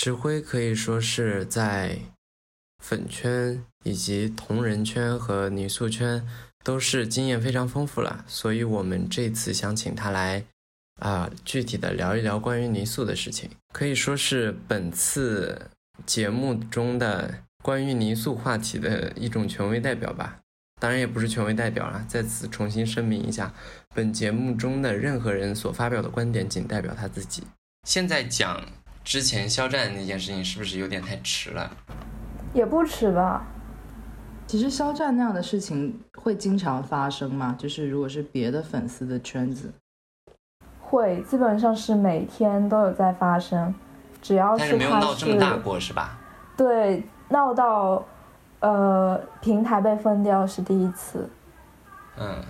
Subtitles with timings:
[0.00, 1.98] 石灰可以说是在
[2.80, 6.24] 粉圈以及同人圈和泥塑圈
[6.62, 10.44] 都是经验非常丰富了，所以我们这次想请他来
[11.00, 15.68] 啊，具体的聊一聊关于泥塑的事情，可以说是本次
[16.06, 20.38] 节目中的关于泥塑话题的一种权威代表吧。
[20.80, 23.52] 当然也不是权威代表了，在此重新声明一下，
[23.96, 27.42] 本节目中的任何人所发表的观点仅代表他自己。
[27.82, 28.64] 现在讲
[29.08, 31.70] 之前肖战那件事情，是不是有点太迟了？
[32.52, 33.42] 也不迟吧。
[34.46, 37.56] 其实肖战那样的事情会经常发生吗？
[37.58, 39.72] 就是如果是别的粉丝的圈子，
[40.78, 43.74] 会，基本上是每天都有在发生，
[44.20, 46.18] 只要但是没有闹这么大过，是吧？
[46.54, 48.06] 对，闹到
[48.60, 51.26] 呃平台被封掉是第一次。
[52.18, 52.44] 嗯，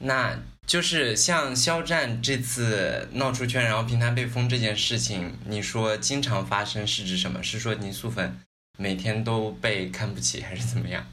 [0.00, 0.36] 那
[0.66, 7.42] 就是像肖战这次闹出圈，然后平台被封这件事情，你说经常发生是指什么？
[7.42, 8.34] 是说泥塑粉
[8.78, 11.04] 每天都被看不起，还是怎么样？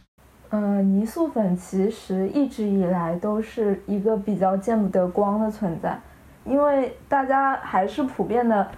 [0.49, 5.99] 嗯，泥塑粉其实一直以来都是一个比较见不得光的存在，
[6.45, 8.69] 因为大家还是普遍的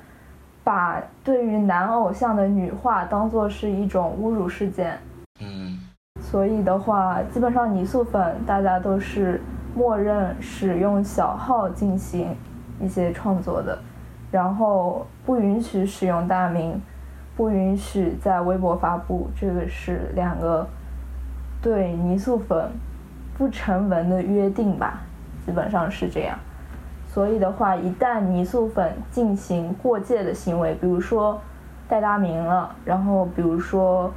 [0.64, 5.00] 把对于男偶像的女化当做是一种侮辱事件，
[5.40, 5.80] 嗯
[6.22, 9.42] 所以的话，基本上泥塑粉大家都是
[9.76, 12.36] 默认使用小号进行
[12.80, 13.78] 一些创作的，
[14.32, 16.82] 然后不允许使用大名，
[17.36, 20.68] 不允许在微博发布，这个是两个
[21.62, 22.70] 对泥塑粉
[23.38, 25.02] 不成文的约定吧，
[25.46, 26.38] 基本上是这样。
[27.08, 31.40] 所以的话，一旦泥塑粉进行过界的行为，比如说
[31.88, 34.12] 带大名了，然后比如说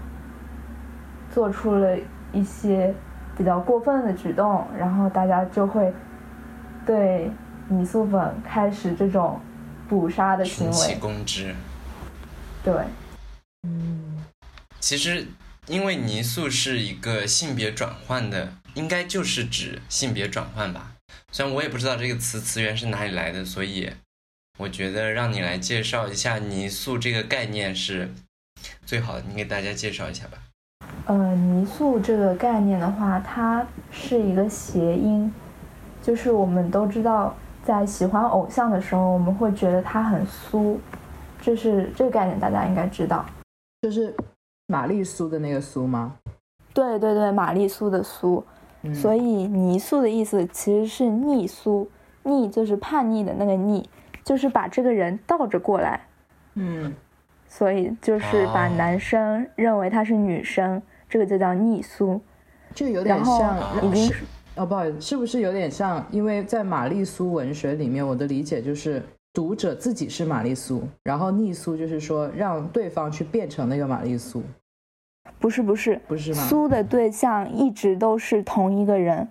[1.31, 1.97] 做出了
[2.33, 2.95] 一些
[3.37, 5.93] 比较过分的举动，然后大家就会
[6.87, 7.31] 对
[7.69, 9.41] 泥塑粉开始这种
[9.89, 10.95] 捕杀的行为群起。
[10.97, 11.55] 攻之。
[12.65, 12.75] 对，
[13.63, 14.25] 嗯，
[14.81, 15.27] 其实，
[15.67, 20.93] 因为泥塑是一个性别转换的，应该就是指性别转换吧。
[21.31, 23.93] 虽然我也不知道这个词词源是哪里来的，所以
[24.59, 28.13] 我觉得让你来介绍一下泥塑这个概念是
[28.85, 30.39] 最好的，你给大家介绍一下吧。
[31.07, 35.33] 呃，泥塑这个概念的话，它是一个谐音，
[36.03, 40.77] 就是我们都知道，在喜欢偶像的时候，我们会觉得他很酥，
[41.41, 43.25] 这是这个概念，大家应该知道。
[43.83, 44.13] 就是
[44.67, 46.17] 玛丽苏的那个苏吗？
[46.75, 48.45] 对对对，玛丽苏的苏，
[48.83, 51.89] 嗯所以泥塑的意思其实是逆苏，
[52.25, 53.89] 逆就是叛逆的那个逆，
[54.25, 56.01] 就是把这个人倒着过来，
[56.55, 56.93] 嗯，
[57.47, 60.83] 所以就是把哦男生认为他是女生，
[61.17, 62.21] 这个就叫逆苏。
[62.75, 64.15] 这个有点然后像已经
[64.55, 66.05] 哦，不好意思，是不是有点像？
[66.11, 74.43] 因为在玛丽苏文学里面，我的理解就是读者自己是玛丽苏，然后逆苏就是说让对方去变成那个玛丽苏，
[75.39, 76.43] 不是不是，不是吗？
[76.43, 79.27] 苏的对象一直都是同一个人，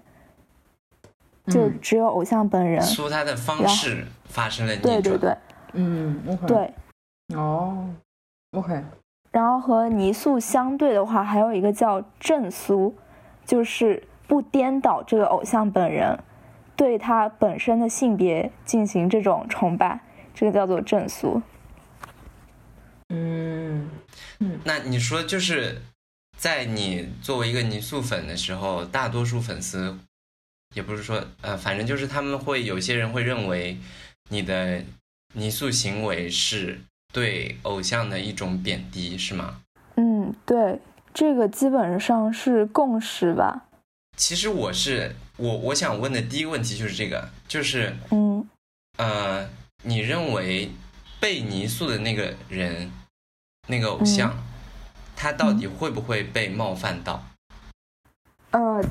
[1.45, 2.81] 就嗯只有偶像本人。
[2.81, 5.01] 苏他的方式发生了逆转。
[5.03, 5.37] 对对对
[5.73, 6.73] 嗯对。
[7.35, 7.87] 哦
[8.53, 8.83] ，OK，
[9.35, 12.95] 然后和泥塑相对的话，还有一个叫正苏，
[13.45, 16.17] 就是不颠倒这个偶像本人，
[16.77, 19.99] 对他本身的性别进行这种崇拜，
[20.33, 21.41] 这个叫做正苏。
[23.09, 23.89] 嗯
[24.63, 25.81] 那你说就是
[26.37, 29.99] 在你作为一个泥塑粉的时候，大多数粉丝
[30.73, 33.77] 也不是说呃，反正就是他们会有些人会认为
[34.29, 34.81] 你的
[35.33, 36.79] 泥塑行为是
[37.15, 39.61] 对偶像的一种贬低，是吗？
[39.95, 40.81] 嗯，对，
[41.13, 43.67] 这个基本上是共识吧。
[44.17, 48.45] 其实我是我我想问的第一个问题就是这个，就是嗯，
[48.97, 49.47] 呃，
[49.83, 50.69] 你认为
[51.21, 52.91] 被泥塑的那个人，
[53.69, 54.33] 那个偶像，
[55.15, 57.23] 他到底会不会被冒犯到？
[58.51, 58.83] 呃，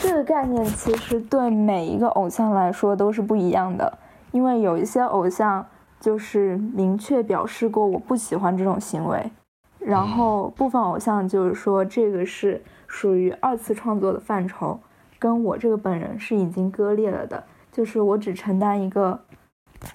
[0.00, 3.98] 这个概念其实对每一个偶像来说都是不一样的，
[4.30, 5.66] 因为有一些偶像
[6.04, 9.32] 就是明确表示过我不喜欢这种行为，
[9.78, 14.78] 然后部分偶像就是说这个是属于二次创作的范畴，
[15.18, 17.42] 跟我这个本人是已经割裂了的，
[17.72, 19.18] 就是我只承担一个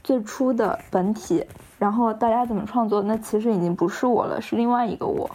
[0.04, 1.46] 最初的本体，
[1.78, 5.30] 然后大家怎么创作，那其实已经不是我了，是另外一个我，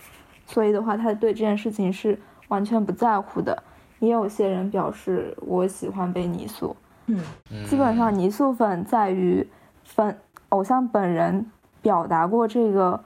[0.45, 2.19] 所以的话，他对这件事情是
[2.49, 3.63] 完全不在乎的。
[4.01, 6.75] 也有些人表示我喜欢被泥塑，
[7.07, 7.21] 嗯。
[7.53, 9.47] 嗯基本上泥塑粉在于
[9.85, 10.19] 粉
[10.55, 11.51] 偶像本人
[11.83, 13.03] 表达过这个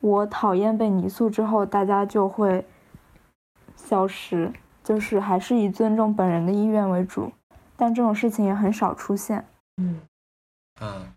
[0.00, 2.64] 我讨厌被泥塑之后，大家就会
[3.74, 4.52] 消失，
[4.84, 7.32] 就是还是以尊重本人的意愿为主，
[7.76, 9.44] 但这种事情也很少出现。
[9.78, 10.00] 嗯
[10.80, 11.12] 嗯，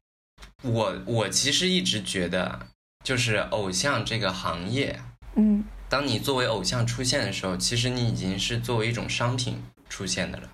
[0.64, 2.60] 我我其实一直觉得，
[3.04, 5.00] 就是偶像这个行业，
[5.36, 10.50] 嗯当你作为偶像出现的时候，其实你已经是作为一种商品出现的了，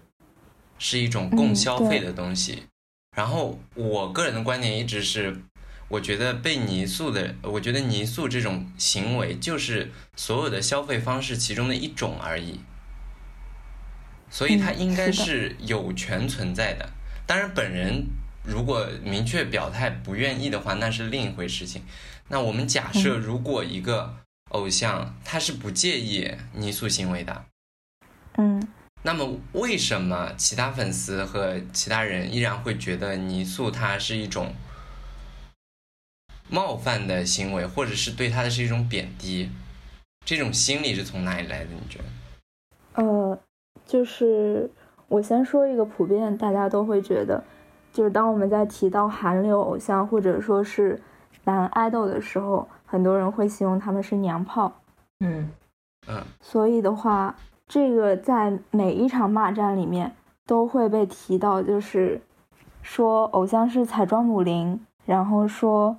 [0.78, 2.64] 是一种供消费的东西。
[3.16, 5.42] 然后我个人的观点一直是，
[5.88, 12.60] 我觉得被泥塑的，我觉得泥塑这种行为就是所有的消费方式其中的一种而已，
[14.30, 16.90] 所以它嗯应该是有权存在的。
[17.26, 18.06] 当然，本人
[18.44, 21.82] 如果明确表态不愿意的话，那是另一回事情。
[22.28, 23.22] 那我们假设，嗯。
[23.22, 24.18] 如果一个
[24.50, 27.46] 偶像他是不介意泥塑行为的，
[28.38, 28.68] 嗯
[29.06, 34.52] 那么为什么其他粉丝和其他人依然会觉得泥塑它是一种
[36.50, 39.52] 冒犯的行为，或者是对他的是一种贬低？
[40.25, 41.69] 这种心理是从哪里来的？
[41.69, 43.04] 你觉得？
[43.04, 43.40] 呃，
[43.86, 44.68] 就是
[45.07, 47.44] 我先说一个普遍大家都会觉得，
[47.94, 51.00] 就是当我们在提到韩流偶像或者说是
[51.44, 54.81] 男爱豆的时候，很多人会形容他们是娘炮。
[55.19, 55.52] 嗯
[56.07, 57.36] 嗯所以的话，
[57.68, 60.16] 这个在每一场骂战里面
[60.46, 62.22] 都会被提到，就是
[62.82, 65.98] 说偶像是彩妆母零，然后说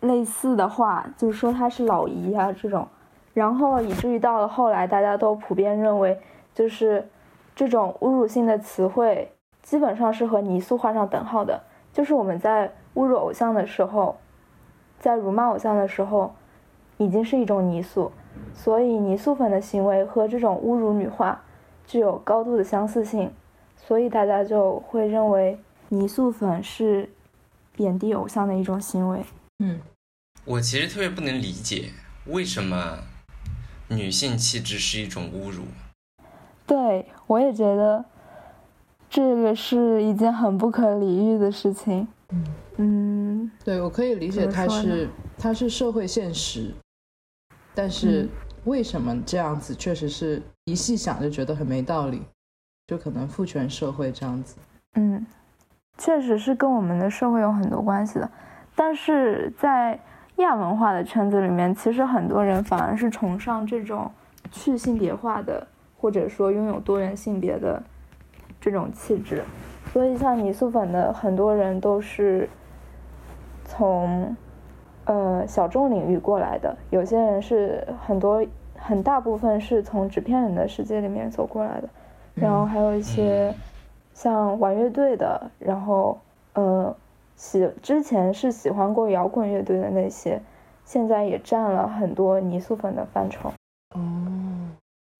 [0.00, 2.88] 类似的话，就是说他是老姨啊这种，
[3.34, 6.18] 然后以至于到了后来，大家都普遍认为，
[6.54, 7.06] 就是
[7.54, 9.30] 这种侮辱性的词汇
[9.62, 11.62] 基本上是和泥塑画上等号的，
[11.92, 14.16] 就是我们在侮辱偶像的时候，
[14.98, 16.34] 在辱骂偶像的时候，
[16.96, 18.10] 已经是一种泥塑。
[18.54, 21.42] 所以泥塑粉的行为和这种侮辱女化
[21.86, 23.30] 具有高度的相似性，
[23.76, 25.58] 所以大家就会认为
[25.88, 27.08] 泥塑粉是
[27.74, 29.24] 贬低偶像的一种行为。
[29.58, 29.80] 嗯
[30.44, 31.90] 我其实特别不能理解，
[32.26, 32.98] 为什么
[33.88, 35.62] 女性气质是一种侮辱？
[36.66, 38.04] 对我也觉得
[39.08, 42.08] 这个是一件很不可理喻的事情。
[42.76, 45.08] 嗯对，我可以理解它是
[45.38, 46.74] 它是社会现实，
[47.74, 48.28] 但是嗯
[48.64, 52.22] 为什么这样子，确实是一细想就觉得很没道理，
[52.86, 54.56] 就可能父权社会这样子。
[54.94, 55.26] 嗯，
[55.98, 58.30] 确实是跟我们的社会有很多关系的，
[58.76, 59.98] 但是在
[60.36, 64.10] 亚文化的圈子里面，其实很多人反而是崇尚这种
[64.50, 65.66] 去性别化的，
[65.98, 67.82] 或者说拥有多元性别的
[68.60, 69.42] 这种气质。
[69.92, 72.48] 所以像泥塑粉的很多人都是
[73.64, 74.34] 从
[75.04, 78.44] 呃小众领域过来的，有些人是很多
[78.76, 81.88] 很大部分是从纸片人的世界里面走过来的，
[82.34, 83.54] 然后还有一些
[84.14, 86.18] 像玩乐队的，然后
[86.54, 86.94] 呃
[87.36, 90.40] 喜之前是喜欢过摇滚乐队的那些，
[90.84, 93.48] 现在也占了很多泥塑粉的范畴。
[93.94, 94.00] 哦，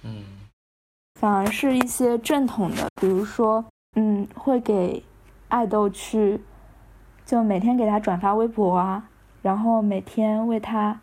[0.04, 0.24] 嗯。
[1.20, 3.64] 反而是一些正统的，比如说，
[3.94, 5.00] 嗯，会给
[5.46, 6.40] 爱豆去，
[7.24, 9.08] 就每天给他转发微博啊，
[9.42, 11.00] 然后每天为他，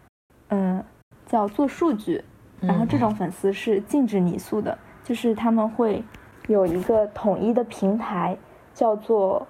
[0.48, 0.84] 嗯，
[1.26, 2.24] 叫做数据，
[2.62, 6.04] 然后这种粉丝是禁止泥塑的，就是他们会
[6.48, 8.38] 有一个统一的平台，
[8.74, 9.48] 叫做，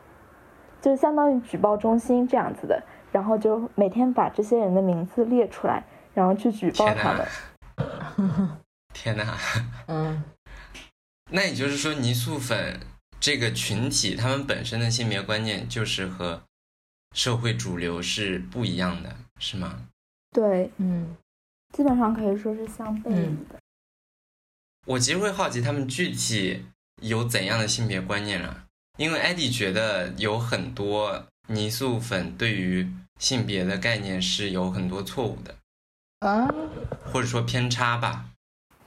[0.82, 5.84] 就相当于举报中心这样子的，然后就每天把这些人的名字列出来，
[6.14, 7.26] 然后去举报他们
[7.78, 8.58] 哪。
[8.92, 9.38] 天哪！
[9.88, 10.24] 嗯
[11.32, 12.80] 那也就是说，泥塑粉
[13.20, 16.42] 这个群体，他们本身的性别观念就是和
[17.16, 19.88] 社会主流是不一样的，是吗？
[20.32, 21.16] 对，嗯
[21.74, 23.60] 基本上可以说是相悖嗯的。
[24.86, 26.66] 我其实会好奇他们具体
[27.02, 28.66] 有怎样的性别观念啊？
[28.98, 35.56] 因为艾迪觉得有很多泥塑粉对于性别的概念是有很多错误的，
[36.20, 36.48] 啊，
[37.06, 38.26] 或者说偏差吧。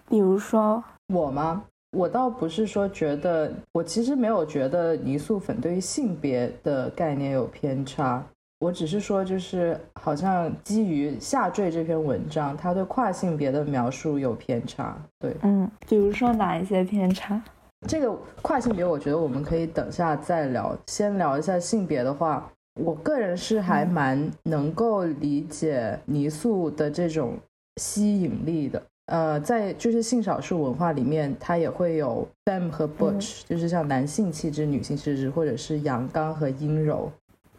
[0.09, 1.64] 比如说，我吗？
[1.92, 8.25] 我倒不是说觉得，我其实没有觉得泥塑粉对于性别的概念有偏差，
[8.61, 14.96] 我只是说就是好像基于下坠这篇文章，它对跨性别的描述有偏差。
[15.18, 17.40] 对嗯，比如说哪一些偏差？
[17.87, 20.76] 这个跨性别，我觉得我们可以等下再聊。
[20.87, 27.37] 先聊一下性别的话，我个人是还蛮能够理解泥塑的这种
[27.76, 28.80] 吸引力的。
[29.06, 37.11] 呃，在就是性少数文化里面，它也会有 fem 和 butch，、就是像男性气质、女性气质，或者是阳刚和阴柔。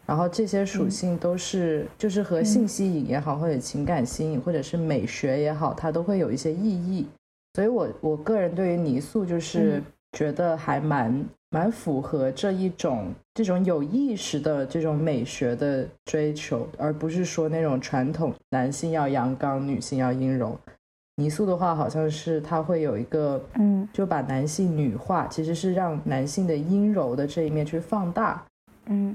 [0.06, 7.06] 然后这些属性都是，就是和性吸引也好，或者情感吸引，或者是美学也好，它都会有一些意义。
[7.54, 20.58] 所以我我个人对于泥塑就是嗯觉得还蛮蛮符合这一种这种有意识的这种美学的追求，而不是说那种传统男性要阳刚，女性要阴柔。
[21.16, 28.42] 泥塑的话，好像是它会有一个，嗯就把男性女化，其实是让男性的阴柔的这一面去放大。
[28.86, 29.14] 嗯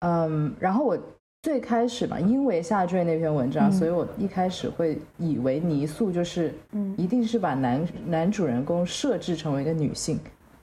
[0.00, 0.98] 嗯，然后我
[1.42, 10.18] 最开始嘛，因为下坠那篇文章，所以我一开始会以为泥塑就是，嗯一定是把男男主人公设置成为一个女性。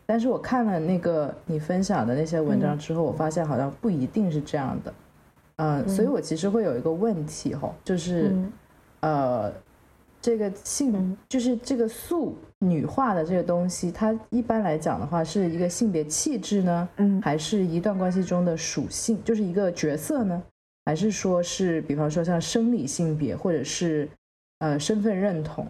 [0.08, 4.94] 但是我看了那个你分享的那些文章之后，我发现好像不一定是这样的。
[5.58, 8.52] 嗯，所以我其实会有一个问题吼，就是、嗯
[9.02, 9.54] 呃，
[10.22, 20.42] 这个性嗯就是这个素女化的这个东西，它一般来讲的话是一个性别气质呢，嗯还是一段关系中的属性，就是一个角色呢？
[20.86, 24.10] 还是说是比方说像生理性别，或者是
[24.60, 25.68] 呃身份认同？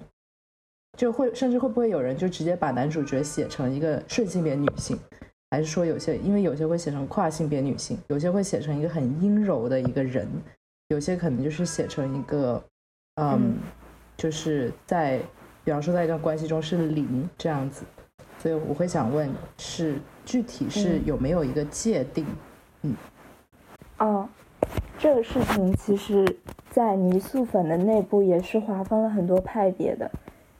[0.97, 4.97] 就会甚至会不会有人就直接把男主角写成一个顺性别女性？
[5.49, 10.27] 还是说有些因为有些会写成跨性别女性，有些会写成一个很阴柔的一个人，
[10.89, 12.61] 有些可能就是写成一个
[13.15, 13.57] 嗯嗯
[14.21, 15.19] 就是在
[15.63, 17.83] 比方说在一段关系中是零这样子，
[18.37, 22.23] 所以我会想问是具体是嗯有没有一个界定？
[22.83, 22.93] 嗯
[23.97, 24.29] 哦，
[24.99, 26.23] 这个事情其实，
[26.69, 30.11] 在泥塑粉的内部也是划分了很多派别的，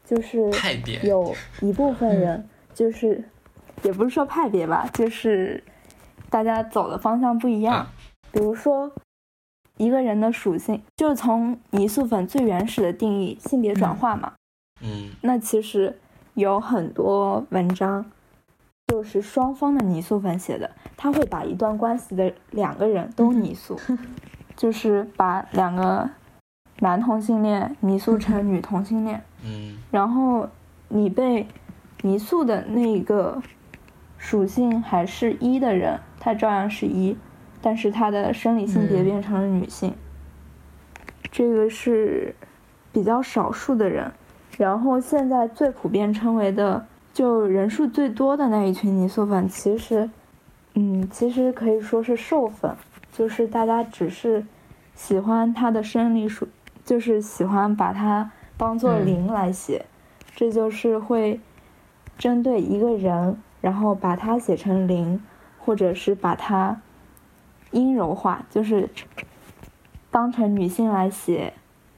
[0.04, 3.24] 就是派别有一部分人就是，
[3.84, 5.64] 也不是说派别吧，就是
[6.32, 7.76] 大家走的方向不一样。
[7.76, 7.94] 啊
[8.32, 8.90] 比如说，
[9.82, 14.34] 一个人的属性，就是从泥塑粉最原始的定义，性别转化嘛。
[14.80, 15.10] 嗯。
[15.22, 15.98] 那其实
[16.36, 18.06] 有很多文章，
[18.86, 23.76] 就是双方的泥塑粉写的，他会把一段关系的两个人都泥塑，
[24.56, 26.08] 就是把两个
[26.78, 29.80] 男同性恋泥塑成女同性恋，嗯。
[29.90, 30.48] 然后
[30.90, 31.48] 你被
[32.04, 33.42] 泥塑的那个
[34.20, 37.18] 属性还是一的人，他照样是一，
[37.62, 39.06] 但是他的生理性别嗯。
[39.06, 39.94] 变成了女性，
[41.32, 42.36] 这个是
[42.92, 44.12] 比较少数的人。
[44.58, 50.10] 然后现在最普遍称为的，就人数最多的那一群泥塑粉，其实，
[50.74, 52.76] 嗯，其实可以说是瘦粉，
[53.12, 54.46] 就是大家只是
[54.94, 56.48] 喜欢他的生理属，
[56.84, 59.86] 就是喜欢把它当做嗯零来写，
[60.36, 61.40] 这就是会
[62.18, 65.20] 针对一个人，然后把它写成零，
[65.60, 66.82] 或者是把它
[67.72, 68.90] 阴柔化，就是
[70.10, 71.54] 当成女性来写，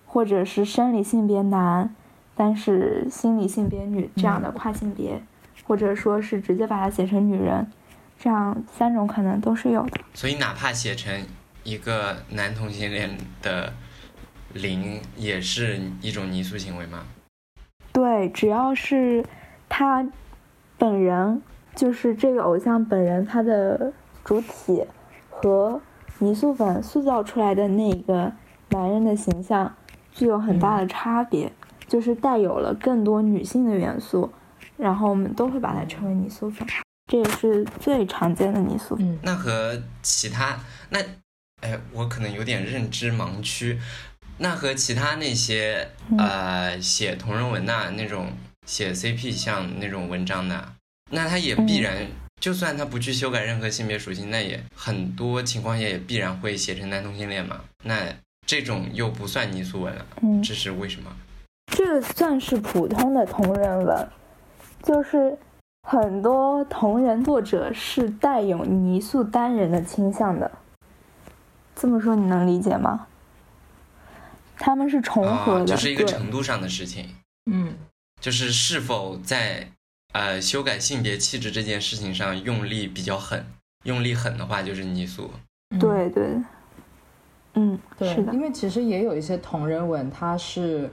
[0.06, 1.94] 或者是生理性别男，
[2.36, 5.22] 但是心理性别女这样的跨性别，
[5.65, 7.68] 或者说是直接把它写成女人，
[8.20, 10.01] 这样三种可能都是有的。
[10.13, 11.25] 所以哪怕写成
[11.63, 13.74] 一个男同性恋的
[14.53, 17.06] 零，也是一种泥塑行为吗？
[17.92, 19.24] 对，只要是
[19.70, 20.08] 他
[20.77, 21.42] 本人，
[21.75, 23.92] 就是这个偶像本人，他的
[24.24, 24.84] 主体
[25.43, 25.81] 和
[26.19, 28.31] 泥塑粉塑造出来的那个
[28.69, 29.75] 男人的形象
[30.09, 31.51] 具有很大的差别，
[31.85, 34.31] 就是带有了更多女性的元素，
[34.77, 36.65] 然后我们都会把它称为泥塑粉，
[37.12, 38.95] 这也是最常见的泥塑。
[38.95, 39.05] 粉。
[39.05, 39.19] 嗯。
[39.21, 40.57] 那和其他
[40.89, 41.00] 那，
[41.59, 43.77] 哎，我可能有点认知盲区。
[44.38, 46.17] 那和其他那些嗯。
[46.17, 48.31] 呃写同人文呐、那种
[48.65, 50.73] 写 CP 像那种文章的，
[51.12, 52.07] 那他也必然，
[52.43, 57.62] 就算他不去修改任何性别属性，那也很多情况下也必然会写成男同性恋嘛。
[57.83, 58.13] 那
[58.45, 61.09] 这种又不算泥塑文了，嗯，这是为什么？
[61.67, 64.09] 这算是普通的同人文，
[64.83, 65.38] 就是
[65.88, 70.51] 很多同人作者是带有泥塑单人的倾向的。
[71.73, 73.07] 这么说你能理解吗？
[74.57, 77.07] 他们是重合啊，的，就是一个程度上的事情，
[77.50, 77.73] 嗯
[78.19, 79.69] 就是是否在
[80.13, 83.46] 呃修改性别气质这件事情上用力比较狠，
[83.84, 85.29] 用力狠的话就是泥塑。
[85.70, 86.24] 嗯对对，
[87.55, 90.88] 嗯，对是，的因，为其实也有一些同人文，它是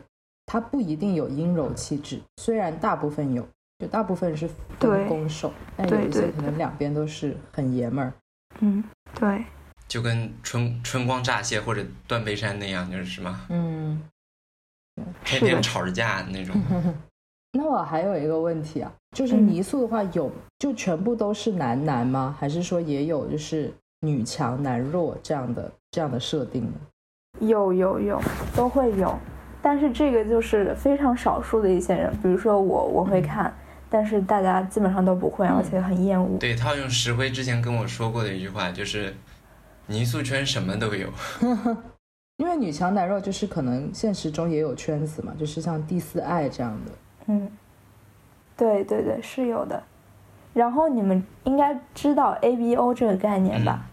[0.46, 3.46] 它不一定有阴柔气质，虽然大部分有，
[3.78, 4.48] 就大部分是
[4.78, 8.12] 对分攻受，但有对对一些可能两边都是很爷们儿。
[8.60, 8.82] 嗯，
[9.14, 9.44] 对，
[9.86, 14.02] 就跟春春光乍泄或者断背山那样，就是什么嗯，
[15.22, 16.56] 天，天吵着架那种。
[17.52, 22.36] 那我还有一个问题啊，就是嗯泥塑的话有就全部都是男男吗？
[22.38, 26.72] 还是说也有就是女强男弱这样的这样的设定呢？
[27.40, 28.20] 有有有
[28.54, 29.18] 都会有，
[29.60, 33.52] 但是这个就是非常少数的一些人，比如说我我会看，
[33.88, 36.38] 但是大家基本上都不会，而且很厌恶。
[36.38, 39.14] 对，套用石灰之前跟我说过的一句话，就是
[39.86, 41.08] 泥塑圈什么都有。
[42.38, 46.92] 因为女强男弱就是可能现实中也有圈子嘛，就是像第四爱这样的。
[47.26, 47.48] 嗯，
[48.56, 49.82] 对对对，是有的。
[50.52, 53.84] 然后你们应该知道 ABO 这个概念吧、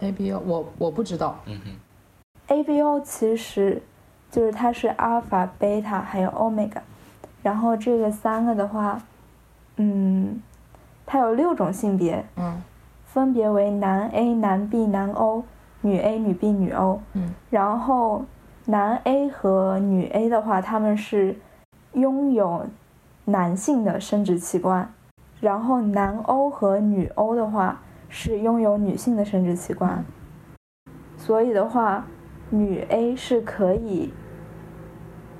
[0.00, 1.70] A B O 我我不知道，嗯哼
[2.48, 3.80] ，a b o 其实
[4.30, 6.82] 就是它是阿尔法、贝塔还有欧米伽，
[7.42, 9.00] 然后这个三个的话，
[9.76, 10.42] 嗯，
[11.06, 12.62] 它有六种性别，嗯。
[13.06, 15.44] 分别为男 A、男 B、男 O、
[15.82, 17.00] 女 A、女 B、女 O。
[17.12, 18.24] 嗯，然后
[18.64, 21.36] 男 A 和女 A 的话，他们是
[21.94, 22.66] 拥有
[23.24, 24.92] 男性的生殖器官，
[25.40, 30.04] 然后男欧和女欧的话是拥有女性的生殖器官。
[31.16, 32.06] 所以的话，
[32.50, 34.12] 女 A 是可以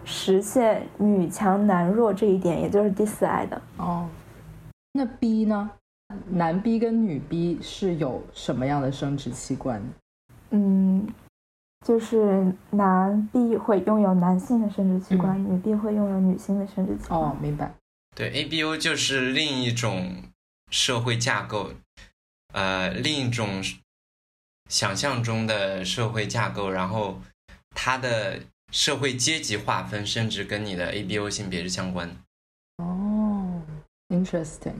[0.04, 3.60] 实现女强男弱这一点，也就是第四爱的。
[3.76, 4.08] 哦，
[4.92, 5.70] 那 B 呢？
[6.28, 9.82] 男 B 跟女 B 是有什么样的生殖器官？
[10.50, 11.06] 嗯，
[11.84, 17.20] 就是男必会拥有男性的生殖器官，女必会拥有女性的生殖器官。
[17.20, 17.74] 哦，明白。
[18.16, 20.22] 对，ABO 就是另一种
[20.70, 21.72] 社会架构，
[22.54, 23.62] 呃，另一种
[24.70, 27.20] 想象中的社会架构，然后
[27.74, 28.40] 它的
[28.72, 32.14] 社会阶级划分甚至跟你的 ABO 性别是相关的。
[32.78, 33.62] 哦
[34.08, 34.72] ，interesting。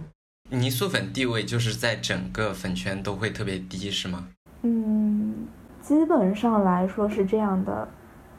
[0.49, 4.29] 泥塑粉地位就是在整个粉圈都会特别低，是吗？
[4.63, 5.47] 嗯，
[5.85, 7.87] 基本上来说是这样的。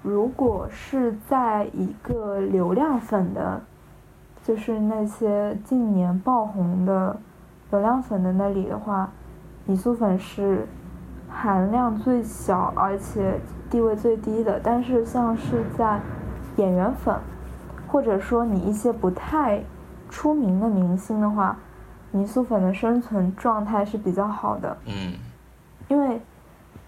[0.02, 3.62] 如果是在一个流量粉的，
[4.44, 7.16] 就是那些近年爆红的
[7.70, 9.12] 流量粉的那里的话，
[9.66, 10.68] 泥塑粉是
[11.30, 14.60] 含量最小，而且地位最低的。
[14.64, 16.00] 但是像是在
[16.56, 17.16] 演员粉，
[17.88, 19.62] 或者说你一些不太
[20.10, 21.56] 出名的明星的话，
[22.10, 24.76] 泥塑粉的生存状态是比较好的。
[24.88, 25.14] 嗯，
[25.88, 26.20] 因为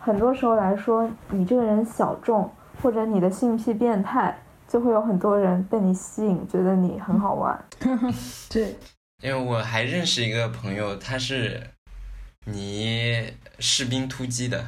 [0.07, 2.49] 很多时候来说，你这个人小众，
[2.81, 4.33] 或者你的性癖变态，
[4.65, 7.65] 就会有很多人被你吸引，觉得你很好玩。
[8.49, 8.73] 对，
[9.21, 11.61] 因为我还认识一个朋友，他是
[12.45, 13.21] 迷
[13.59, 14.65] 士兵突击的。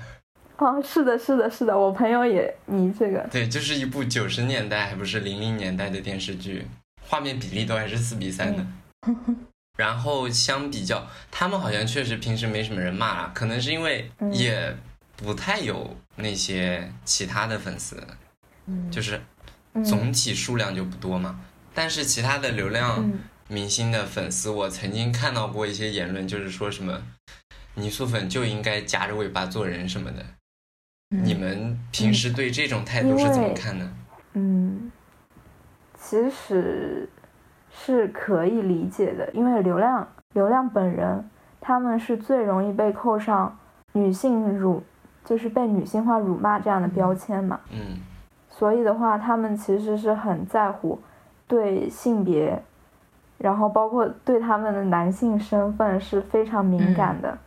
[0.58, 3.26] 哦，是的，是的，是的，我朋友也迷这个。
[3.32, 6.68] 对，就是一部九十年代还不是零零年代的电视剧，
[7.08, 8.66] 画面比例都还是四比三的。
[9.80, 14.76] 然后相比较，他们好像确实平时没什么人骂了，可能是因为也
[15.24, 18.02] 不太有那些其他的粉丝，
[18.90, 19.20] 就是
[19.84, 21.40] 总体数量就不多嘛。
[21.74, 23.10] 但是其他的流量
[23.48, 27.02] 明星的粉丝，我曾经看到过一些言论，就是说什么
[27.76, 30.26] 泥塑粉就应该夹着尾巴做人什么的。
[31.10, 33.90] 你们平时对这种态度是怎么看的？
[34.34, 34.92] 嗯，
[36.00, 37.10] 其实
[37.72, 41.30] 是可以理解的，因为流量流量本人
[41.60, 43.58] 他们是最容易被扣上
[43.94, 44.84] 女性辱，
[45.24, 47.60] 就是被女性化辱骂这样的标签嘛。
[47.72, 47.98] 嗯，
[48.50, 51.00] 所以的话，他们其实是很在乎
[51.48, 52.62] 对性别，
[53.38, 57.38] 然后包括对他们的男性身份是非常敏感的，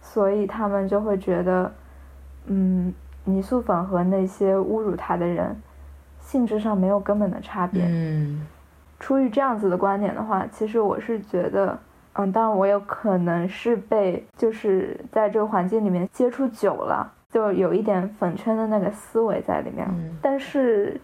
[0.00, 1.72] 所以他们就会觉得。
[2.46, 2.92] 嗯，
[3.24, 5.56] 泥塑粉和那些侮辱他的人，
[6.20, 7.82] 性质上没有根本的差别。
[7.88, 8.46] 嗯，
[9.00, 11.78] 出于这样子的观点的话，其实我是觉得，
[12.14, 19.86] 嗯，当然我有可能是被就是在这个环境里面接触久了，就有一点粉圈的那个思维在里面。
[19.90, 21.00] 嗯，但是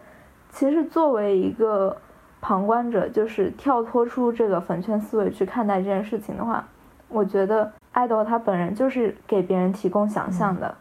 [0.51, 1.97] 其实作为一个
[2.41, 6.65] 旁观者，就是跳脱出这个粉圈思维去看待这件事情的话，
[7.09, 10.75] 我觉得爱豆他本人就是给别人提供想象的。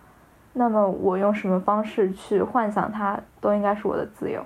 [0.53, 4.43] 那么我用什么方式去幻想他，都应该是我的自由，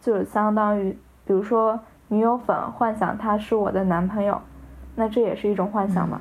[0.00, 4.40] 就是相当于，比如说女友粉幻想他是我的男朋友，
[4.94, 6.20] 那这也是一种幻想嘛。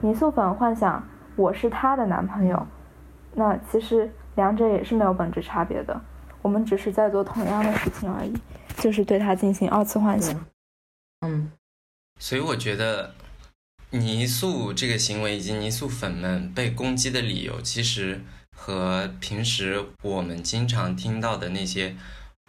[0.00, 1.06] 泥塑粉幻想
[1.36, 2.66] 我是他的男朋友，
[3.34, 6.00] 那其实两者也是没有本质差别的，
[6.42, 8.32] 我们只是在做同样的事情而已，
[8.76, 10.44] 就是对他进行二次幻想。
[11.26, 11.50] 嗯，
[12.20, 13.14] 所以我觉得
[13.90, 18.20] 泥塑这个行为以及泥塑粉们被攻击的理由，其实。
[18.58, 21.94] 和平时我们经常听到的那些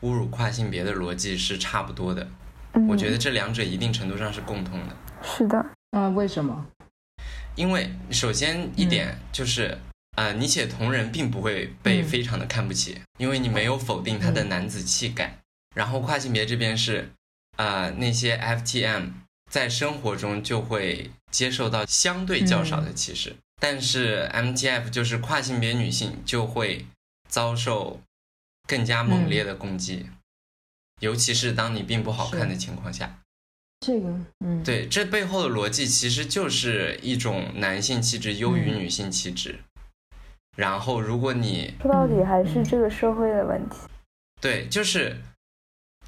[0.02, 2.26] 侮辱跨性别的逻辑是差不多的，
[2.88, 4.96] 我觉得这两者一定程度上是共通的。
[5.24, 6.66] 是的，嗯，为什么？
[7.56, 9.78] 因为首先一点就是，
[10.16, 15.40] 啊，你写同人并不会被非常的看不起，因为你没有否定他的男子气概。
[15.76, 17.10] 然后跨性别这边是，
[17.56, 19.12] 啊，那些 FTM
[19.52, 23.36] 在生活中就会接受到相对较少的歧视。
[23.60, 26.86] 但是 MTF 就是跨性别女性就会
[27.28, 28.00] 遭受
[28.68, 30.08] 更加猛烈的攻击，
[31.00, 33.20] 尤其是当你并不好看的情况下。
[33.80, 34.10] 这个，
[34.40, 39.60] 嗯，对，这背后的逻辑其实就是一种男性气质优于女性气质。
[40.56, 43.78] 然后，如果你说到底还是这个社会的问题。
[44.42, 45.16] 对，就是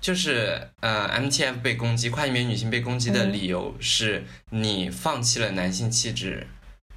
[0.01, 6.47] 就是呃，MTF 被攻击，跨性别女性被攻击的理由是你放弃了男性气质。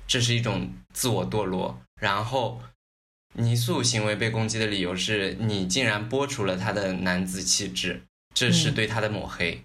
[0.06, 2.60] 这是一种自我堕落，然后
[3.34, 8.02] 泥塑行为被攻击的理由是你竟然剥除了他的男子气质，
[8.34, 9.62] 这是对他的抹黑。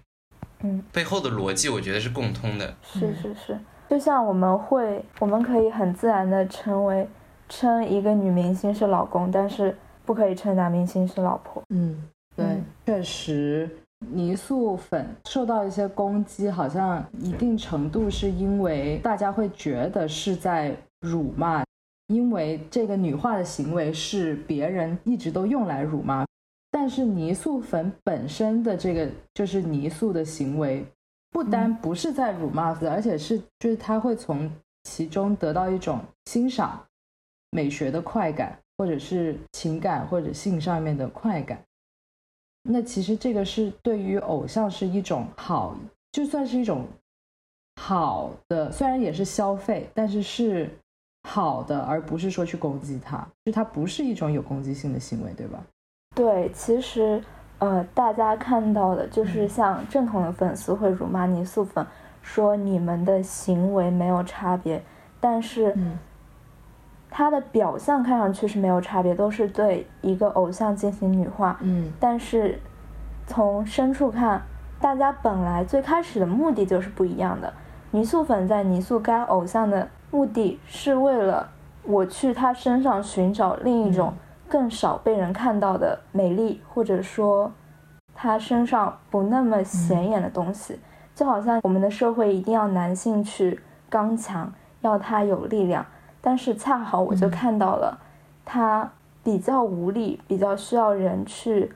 [0.60, 2.74] 嗯，背后的逻辑我觉得是共通的。
[2.82, 7.08] 是是是，就像我们会，我们可以很自然的称为
[7.48, 11.62] 称一个女明星是老公，但是不可以称男明星是老婆。
[11.70, 12.02] 嗯，
[12.34, 21.64] 对，嗯确实，泥塑粉受到一些攻击，好像一定程度是因为大家会觉得是在辱骂，
[22.08, 26.26] 因为这个女化的行为是别人一直都用来辱骂。
[26.80, 30.86] 但是泥塑粉本身的这个就是泥塑的行为，
[31.28, 34.48] 不单不是在辱骂而且是就是他会从
[34.84, 36.80] 其中得到一种欣赏
[37.50, 41.60] 美学的快感，或者是情感或者性上面的快感。
[42.62, 45.76] 那其实这个是对于偶像是一种好，
[46.12, 46.86] 就算是一种
[47.74, 50.70] 好的，虽然也是消费，但是是
[51.24, 55.60] 好的，而不是说去攻击他，就它不是一种有攻击性的行为，对吧？
[56.14, 57.22] 对，其实
[57.58, 61.86] 呃，大家看到的就是像正统的粉丝会辱骂泥塑粉，
[62.22, 64.82] 说你们的行为没有差别，
[65.20, 65.98] 但是嗯。
[67.10, 71.90] 他的表象看上去是没有差别，都是对一个偶像进行女化，嗯。
[71.98, 72.60] 但是
[73.26, 74.42] 从深处看，
[74.78, 77.50] 大家本来最开始的目的就是不一样的。
[77.92, 81.48] 泥塑粉在泥塑该偶像的目的是为了
[81.82, 84.12] 我去他身上寻找另一种
[84.48, 87.52] 更少被人看到的美丽，或者说
[88.14, 90.78] 他身上不那么显眼的东西。
[91.14, 95.84] 就好像我们的社会一定要男性去刚强，要他有力量，
[96.20, 97.98] 但是恰好我就嗯看到了
[98.44, 98.88] 他
[99.24, 101.72] 比较无力，比较需要人去，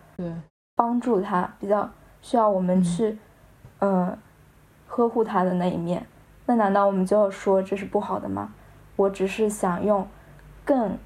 [0.76, 3.18] 帮助他，比较需要我们嗯去，
[3.80, 4.18] 呃，
[4.86, 6.06] 呵护他的那一面。
[6.46, 8.52] 那难道我们就要说这是不好的吗？
[8.94, 10.06] 我只是想用
[10.64, 10.96] 更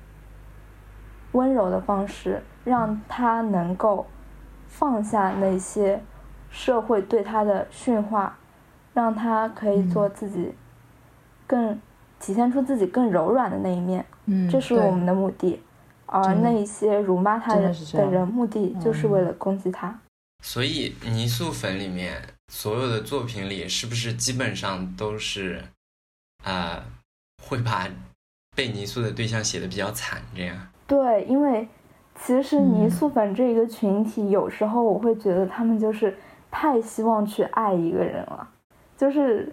[1.37, 4.07] 温柔的方式，让他能够
[4.66, 6.03] 放下那些
[6.51, 8.38] 社会对他的驯化，
[8.94, 10.55] 让他可以做自己
[11.46, 11.79] 更
[12.18, 14.05] 体现出自己更柔软的那一面。
[14.25, 15.61] 嗯，这是我们的目的，
[16.07, 17.70] 而那一些辱骂他的
[18.11, 20.01] 人目的就是嗯为了攻击他。
[20.42, 22.22] 所以泥塑粉里面
[22.53, 25.62] 所有的作品里，是不是基本上都是，
[26.44, 26.85] 啊、
[27.42, 27.88] 会把
[28.55, 30.68] 被泥塑的对象写的比较惨这样？
[30.87, 31.68] 对，因为
[32.14, 32.75] 其实嗯。
[32.75, 36.16] 泥塑粉这一个群体，有时候我会觉得他们就是
[36.51, 38.49] 太希望去爱一个人了，
[38.96, 39.53] 就是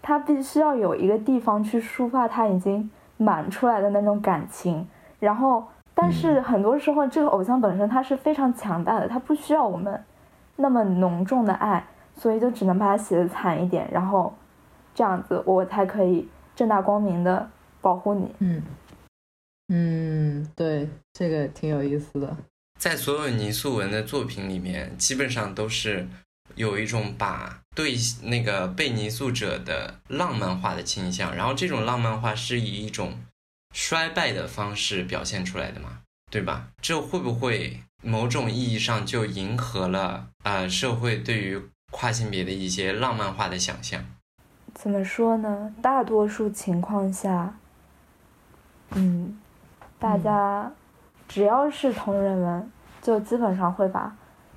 [0.00, 4.88] 他必须要有一个地方去抒发他已经满出来的那种感情，
[5.20, 5.62] 然后
[5.94, 10.02] 但是很多时候这个偶像本身他是非常强大的，他不需要我们
[10.56, 14.32] 那么浓重的爱，所以就只能把它写的惨一点，然后
[14.94, 17.48] 这样子我才可以正大光明的
[17.80, 18.34] 保护你。
[18.40, 18.62] 嗯
[19.68, 22.36] 嗯，对，这个挺有意思的。
[22.78, 26.08] 在所有泥塑文的作品里面，基本上都是
[26.56, 33.20] 有一种把对那个被泥塑者的浪漫化的倾向，然后这种浪漫化是以一种
[33.72, 36.68] 衰败的方式表现出来的嘛，对吧？
[36.82, 44.04] 这会不会某种意义上就迎合了呃社会对于跨性别的一些浪漫化的想象？
[44.74, 45.72] 怎么说呢？
[45.80, 47.58] 大多数情况下，
[48.90, 49.38] 嗯，
[50.02, 50.68] 大家
[51.28, 54.12] 只要是同人文，就基本上会把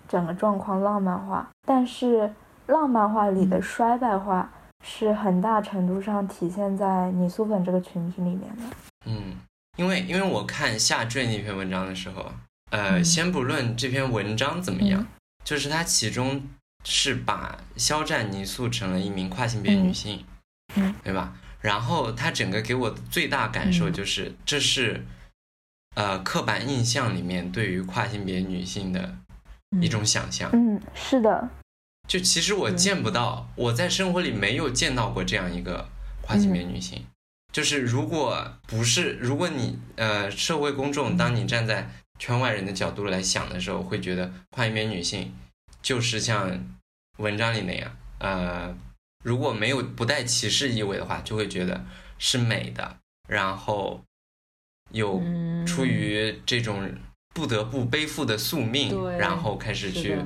[0.10, 1.48] 整个状况浪漫化。
[1.68, 2.34] 但是
[2.66, 4.52] 浪漫化里的衰败化
[4.84, 8.64] 是很大程度上体现在泥塑粉这个群体里面的。
[9.06, 9.36] 嗯，
[9.78, 12.26] 因为因为我看下坠那篇文章的时候，
[12.72, 13.06] 呃，嗯。
[13.06, 15.08] 先不论这篇文章怎么样，嗯。
[15.44, 16.42] 就是它其中
[16.84, 19.94] 是把肖战泥塑成了一名跨性别女。
[19.94, 20.26] 性，
[20.76, 20.96] 嗯。
[21.04, 21.36] 对吧？
[21.62, 23.94] 然后他整个给我的最大感受嗯。
[23.94, 25.06] 就是，这是
[25.96, 29.18] 呃刻板印象里面对于跨性别女性的
[29.82, 30.50] 一种想象。
[30.54, 31.50] 嗯，是的，
[32.08, 35.90] 就其实我见不到，我在生活里没有见到过这样一个
[36.22, 37.04] 跨性别女性。
[37.52, 45.34] 就是如果不是，如果你呃社会公众，当你站在圈外人的角度来想的时候，会觉得跨性别女性
[45.82, 46.66] 就是像
[47.18, 48.76] 文章里那样，呃，
[49.24, 51.86] 如果没有不带歧视意味的话，就会觉得
[52.18, 52.98] 是美的，
[53.30, 54.02] 然后
[54.92, 56.90] 有嗯出于这种
[57.34, 60.18] 不得不背负的宿命，对然后开始去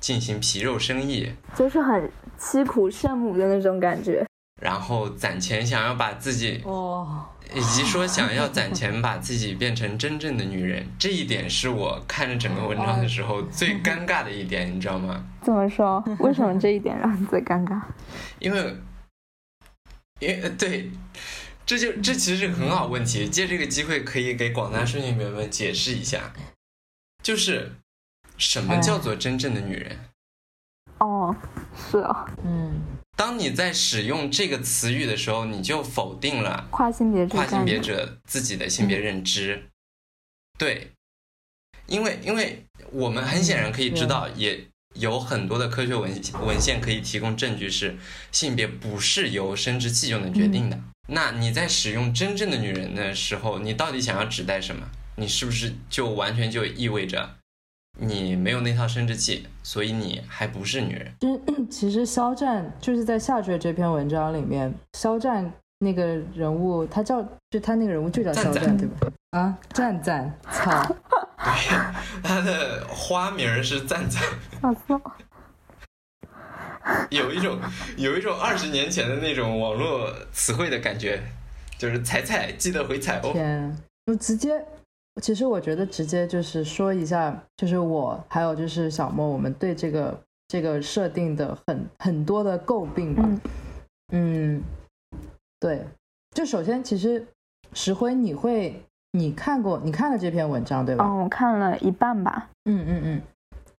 [0.00, 4.24] 进行皮肉生意，就是很凄苦圣母的那种感觉。
[4.62, 15.22] 然后攒钱，想要把自己，哦，以及说想要攒钱把自己变成真正的女人，这一点是我看着整个文章的时候最尴尬的一点，你知道吗？
[15.42, 16.02] 怎么说？
[16.20, 17.78] 为什么这一点让你最尴尬？
[18.38, 18.76] 因为，
[20.20, 20.90] 因为呃对，
[21.66, 26.32] 这就这其实是个很好问题，借这个机会可以给广大顺性员们解释一下，
[27.24, 27.72] 就是
[28.38, 29.98] 什么叫做真正的女人？
[30.98, 31.34] 哦，
[31.74, 32.80] 是啊，嗯，
[33.16, 39.68] 当你在使用这个词语的时候，你就否定了跨性别这跨性别者自己的性别认知。
[40.56, 40.92] 对，
[41.86, 46.10] 因为因为我们很显然可以知道，也有很多的科学文
[46.46, 47.98] 文献可以提供证据，是
[48.30, 50.80] 性别不是由生殖器就能决定的。
[51.08, 54.86] 那你在使用真正的女人的时候，你到底想要指代什么？
[55.16, 57.30] 你是不是就完全就意味着
[57.98, 61.10] 你没有那套生殖器，所以你还不是女人？
[61.20, 69.12] 就是其实肖战就是在下坠这篇文章里面，肖战那个人物，他叫就他那个人物就叫肖赞赞战，对吧？
[69.30, 74.22] 啊，赞赞，操，对，他的花名儿是赞赞。
[77.10, 77.58] 有一种
[77.96, 81.20] 有一种二十年前的那种网络词汇的感觉，
[81.78, 83.30] 就是踩踩记得回踩哦。
[83.32, 84.64] 天，我直接，
[85.20, 93.22] 其实我觉得直接就是说一下，就是我还有就是小莫，我们对这个这个设定的很很多的诟病吧。
[93.26, 93.40] 嗯
[94.12, 94.62] 嗯，
[95.58, 95.84] 对，
[96.30, 97.26] 就首先其实
[97.72, 101.04] 石灰，你会你看过你看了这篇文章对吧？
[101.04, 102.48] 嗯，我看了一半吧。
[102.66, 103.22] 嗯嗯嗯，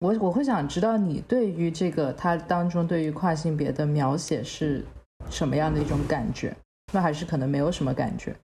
[0.01, 4.85] 我我会想知道你对于这个它当中对于跨性别的描写是
[5.31, 6.55] 什么样的一种感觉？
[6.93, 8.37] 那还是可能没有什么感觉。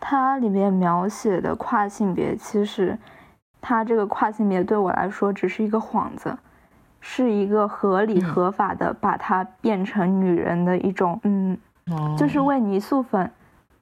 [0.00, 2.98] 它里面描写的跨性别，其实
[3.60, 6.36] 它这个跨性别对我来说只是一个幌子，
[7.00, 11.56] 是一个合理嗯合法的把它变成女人的一种，嗯，
[11.90, 13.30] 哦就是为泥塑粉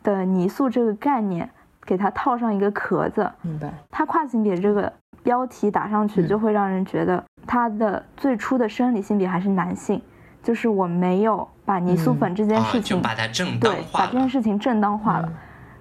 [0.03, 1.51] 的泥塑这个概念
[1.85, 3.31] 给它套上一个壳子。
[3.43, 3.73] 明白。
[3.91, 4.93] 它跨性别这个
[5.25, 6.29] 标题打上去，嗯。
[6.29, 10.01] 就会让人觉得他的最初的生理性别还是男性，
[10.41, 14.29] 就是我没有把泥塑粉这件啊，事情，就把它正当对，化把这件。
[14.29, 15.27] 事情正当化了。
[15.29, 15.35] 嗯。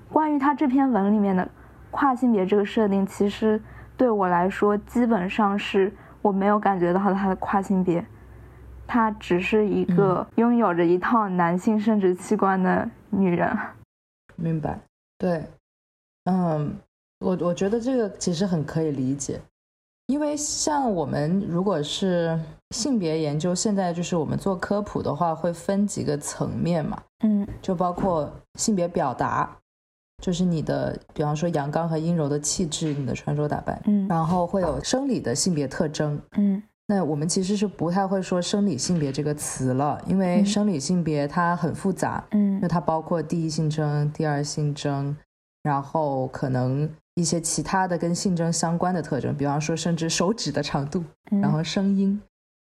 [0.09, 1.47] 关于他这篇文里面的
[1.91, 3.61] 跨性别这个设定，其实
[3.97, 8.03] 对我来说，基本上是我没有感觉到他的跨性别，
[8.87, 13.57] 他只是一个拥有着一套男性生殖器官的女人。
[14.35, 14.79] 明白，
[15.17, 15.43] 对，
[16.25, 16.75] 嗯，
[17.23, 19.39] 我我觉得这个其实很可以理解，
[20.07, 22.37] 因为像我们如果是
[22.71, 27.47] 性别研究，现在就是我们做科普的话，会分几个层面嘛，嗯。
[27.61, 29.57] 就包括性别表达，
[30.21, 34.05] 就是你的，比方说阳刚和阴柔的气质，你的穿着打扮，嗯。
[34.09, 36.19] 然后会有生理的性别特征。
[36.37, 36.61] 嗯。
[36.87, 40.45] 那我们其实是不太会说生理性别这个词了，因为嗯。
[40.45, 45.15] 生理性别它很复杂，因为嗯它包括第一性征、第二性征，
[45.61, 52.19] 然后可能一些其他的跟性征相关的特征，比方说甚至手指的长度，嗯，然后声音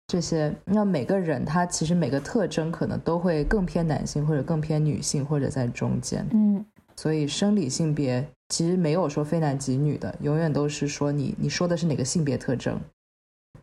[0.08, 0.54] 这些。
[0.66, 6.28] 那每个人他其实每个特征可能都会更偏男性，或者更偏女性，或者在中间。
[6.34, 12.80] 嗯所以生理性别其实没有说非男即女的，永远都是说你你说的是哪个性别特征。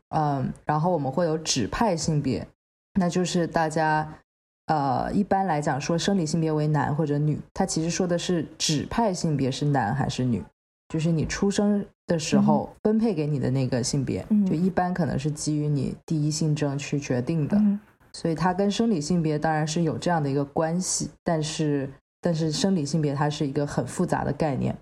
[0.08, 2.44] 嗯，然后我们会有指派性别，
[2.94, 4.12] 那就是大家
[4.66, 10.42] 呃一般来讲说生理性别为男或者女，它其实说的是指派性别是男还是女，
[10.90, 17.56] 就是你出生的时候分配给你的那个性别，嗯就一般可能是基于你第一性征去决定的。
[17.56, 17.80] 嗯
[18.12, 21.88] 所以它跟生理性别当然是有这样的一个关系，但是
[22.20, 24.76] 但是生理性别它是一个很复杂的概念。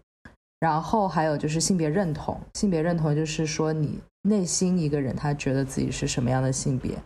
[0.58, 6.96] 然后还有就是性别认同，性别认同就是说你内心一个人他觉得自己是什么样的性别，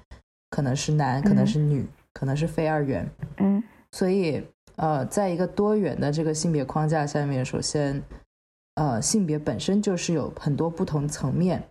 [0.51, 1.85] 可能是男，可能是女，
[2.15, 3.05] 可能是非二元。
[3.39, 3.61] 嗯
[3.91, 4.43] 所以
[4.77, 8.01] 呃，在一个多元的这个性别框架下面，首先
[8.75, 11.63] 呃性别本身就是有很多不同层面，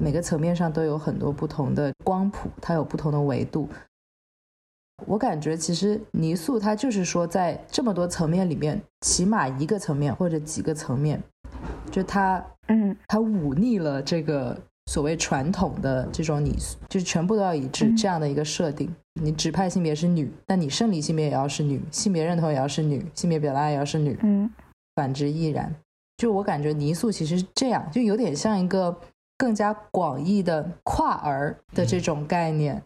[0.00, 3.68] 每个层面上都有很多不同的光谱，它有不同的维度。
[5.04, 11.22] 我感觉其实泥塑它就是说，在这么多层面里面，起码一个层面或者几个层面，
[11.90, 16.56] 就它嗯它忤逆了这个所谓传统的这种你
[16.88, 18.90] 就是全部都要一致嗯这样的一个设定。
[19.20, 24.50] 你指派性别是女，那你生理性别也要是女，性别认同也要是女，性别表达也要是女，嗯
[24.94, 25.74] 反之亦然。
[26.16, 28.96] 就我感觉泥塑其实是这样，就有点像一个
[29.36, 32.82] 更加广义的跨儿的这种概念。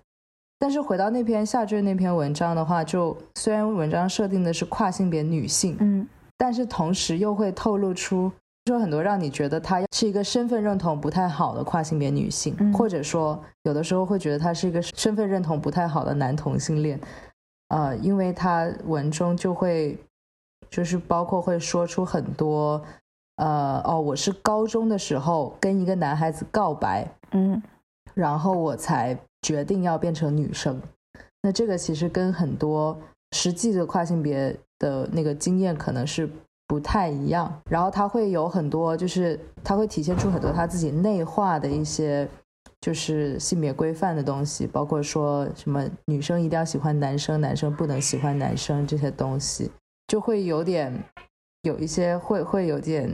[0.58, 6.06] 但是回到那篇下坠那篇文章的话，就虽然文章设定的是跨性别女性，嗯。
[6.36, 8.32] 但是同时又会透露出
[8.66, 12.72] 说很多让你觉得她是一个身份认同不太好的跨性别女性，嗯。
[12.74, 17.00] 或者说有的时候会觉得她是一个身份认同不太好的男同性恋，
[17.68, 19.98] 呃，因为他文中就会
[20.68, 22.82] 就是包括会说出很多，
[23.40, 27.60] 呃，哦，我是高中的时候跟一个男孩子告白，嗯
[28.12, 30.78] 然后我才决定要变成女生。
[31.40, 32.94] 那这个其实跟很多
[33.32, 36.28] 实际的跨性别的那个经验可能是
[36.66, 37.50] 不太一样。
[37.70, 42.28] 然后他会有很多，就是他会体现出很多他自己内化的一些
[42.82, 49.70] 就是性别规范的东西，包括说什么女生一定要喜欢男生，男生不能喜欢男生这些东西，
[50.08, 50.92] 就会有点
[51.62, 53.10] 有一些会会有点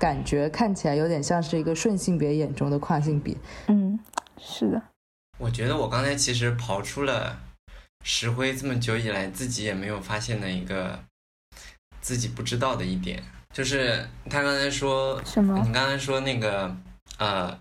[0.00, 3.36] 感觉，看起来有点像是一个顺性别眼中的跨性别。
[3.68, 4.00] 嗯，
[4.38, 4.82] 是的。
[5.38, 7.38] 我觉得我刚才其实刨出了
[8.02, 11.04] 石灰这么久以来自己也没有发现的一个
[12.00, 15.62] 自己不知道的一点，就是他刚才说什么？
[15.64, 16.74] 你刚才说那个
[17.18, 17.60] 呃，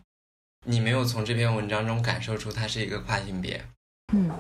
[0.66, 3.62] 你没有从这篇文章中感受出他是一个跨性别，
[4.14, 4.32] 嗯，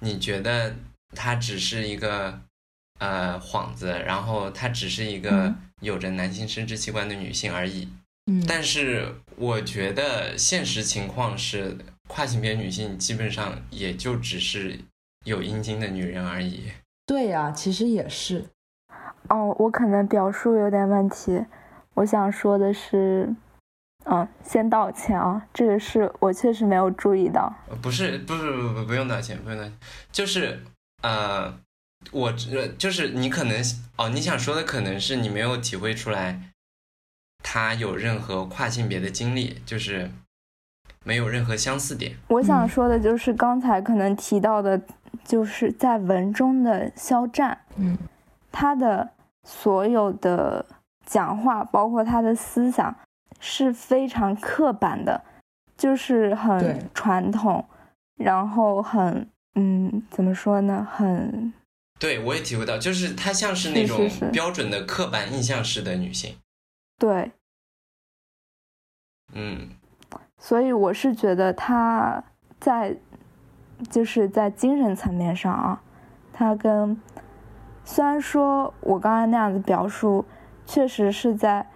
[0.00, 0.76] 你觉得
[1.16, 2.40] 他只是一个
[2.98, 7.88] 呃幌子，然后她只是一个嗯有着男性生殖器官的女性而已。
[8.26, 11.76] 嗯，但是我觉得现实情况是，
[12.08, 14.78] 跨性别女性基本上也就只是
[15.24, 16.70] 有阴茎的女人而已。
[17.06, 18.44] 对呀、其实也是，
[19.30, 21.42] 哦，我可能表述有点问题。
[21.94, 23.34] 我想说的是，
[24.04, 27.50] 嗯，先道歉啊，这个是我确实没有注意到。
[27.70, 29.72] 呃不是，不是，不不不用道歉，不用道歉，
[30.12, 30.62] 就是
[31.02, 31.58] 呃，
[32.10, 33.62] 我呃就是你可能
[33.96, 36.40] 哦，你想说的可能是你没有体会出来，
[37.42, 40.10] 他有任何跨性别的经历，就是
[41.04, 42.16] 没有任何相似点。
[42.28, 44.80] 我想嗯说的就是刚才可能提到的，
[45.24, 47.96] 就是在文中的肖战，嗯
[48.50, 49.10] 他的
[49.46, 50.64] 所有的
[51.06, 52.94] 讲话，包括他的思想，
[53.40, 55.22] 是非常刻板的，
[55.76, 57.64] 就是很传统，
[58.16, 61.52] 然后很嗯，怎么说呢，很
[61.98, 66.36] 对我也体会到，就是她像是那种标准的刻板印象式的女性。
[66.98, 67.32] 对，
[69.34, 69.68] 嗯
[70.38, 72.22] 所以我是觉得她
[72.60, 72.96] 在
[73.90, 75.82] 就是在精神层面上啊，
[76.32, 77.00] 他跟
[77.84, 80.24] 虽然说我刚才那样子表述，
[80.66, 81.66] 确实是在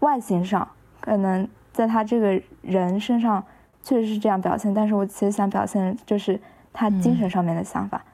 [0.00, 0.70] 外形上，
[1.00, 3.44] 可能在他这个人身上
[3.82, 6.40] 确实是这样表现，但是我其实想表现就是
[6.72, 8.04] 他精神上面的想法。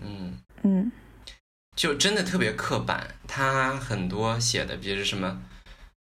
[0.00, 0.08] 嗯。
[0.08, 0.25] 嗯
[1.76, 5.38] 就真的特别刻板，他很多写的，比如什么，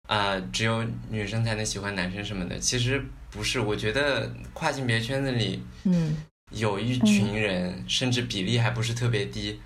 [0.09, 3.61] 啊、只有女生才能喜欢男生什么的，其实不是。
[3.61, 6.17] 我觉得跨性别圈子里嗯
[6.51, 9.61] 有一群人，甚至比例还不是特别低，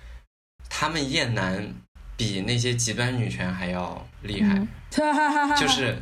[0.69, 1.73] 他们厌男
[2.17, 4.53] 比那些极端女权还要厉害。
[4.53, 4.67] 嗯
[5.57, 5.97] 就是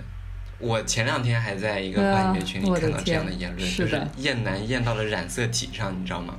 [0.60, 6.38] 我前两天还在一个跨性别群里看到这样的言论，就是厌男厌到了染色体上，你知道吗？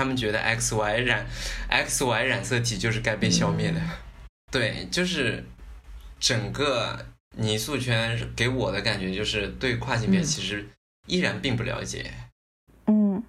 [0.00, 1.26] 他们觉得 X Y 染
[1.68, 3.78] X Y 染色体就是该被消灭的。
[4.50, 5.44] 对，就是
[6.18, 6.98] 整个
[7.36, 10.66] 泥塑圈给我的感觉就是对跨性别嗯其实
[11.06, 12.10] 依然并不了解。
[12.86, 13.22] 嗯，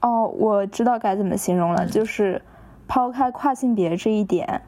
[0.00, 2.40] 哦，我知道该怎么形容了，嗯就是
[2.86, 4.62] 抛开跨性别这一点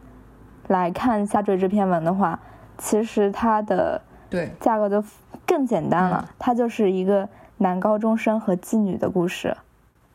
[0.66, 2.40] 来看下坠这篇文的话，
[2.78, 5.04] 其实它的对，架构就
[5.46, 9.56] 更简单了，嗯它就是一个男高中生和妓女的故事，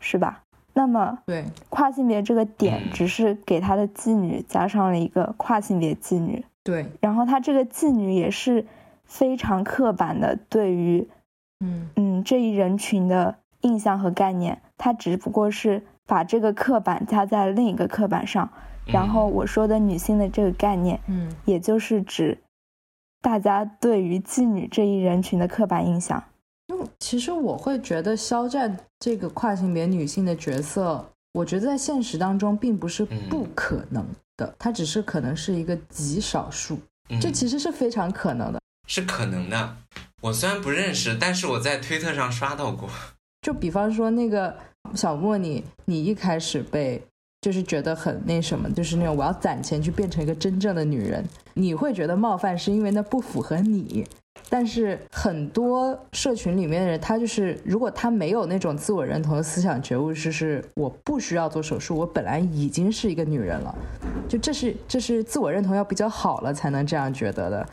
[0.01, 0.41] 是吧？
[0.79, 2.89] 那么对，跨性别这个点嗯。
[2.93, 8.65] 只是给他的妓女加上了一个跨性别妓女，对，然后他这个妓女也是
[9.03, 11.05] 非常刻板的对于
[11.59, 11.89] 嗯。
[11.97, 18.49] 嗯这一人群的印象和概念，他只不过是把这个刻板加在另一个刻板上，
[18.85, 21.35] 然后我说的女性的这个概念，嗯。
[21.43, 22.37] 也就是指
[23.21, 26.23] 大家对于妓女这一人群的刻板印象。
[26.99, 34.05] 其实我会觉得肖战这个跨性别女性的角色，我觉得在现实当中并不是不可能
[34.37, 38.59] 的，它只是可能是一个极少数，嗯这其实是非常可能的。
[38.87, 39.75] 是可能的。
[40.21, 42.89] 我虽然不认识，但是我在推特上刷到过。
[43.41, 44.53] 就比方说那个
[44.95, 47.01] 小莫你，你一开始被
[47.39, 54.05] 就是觉得很那什么，就是那种我要攒钱去变成一个真正的女人，你会觉得冒犯，是因为那不符合你。
[54.47, 63.75] 但是很多社群里面的人，他就是如果他没有那种自我认同的思想觉悟，就是我不需要做手术，我本来已经是一个女人了，
[64.27, 67.67] 就这是这是自我认同要比较好了才能这样觉得的。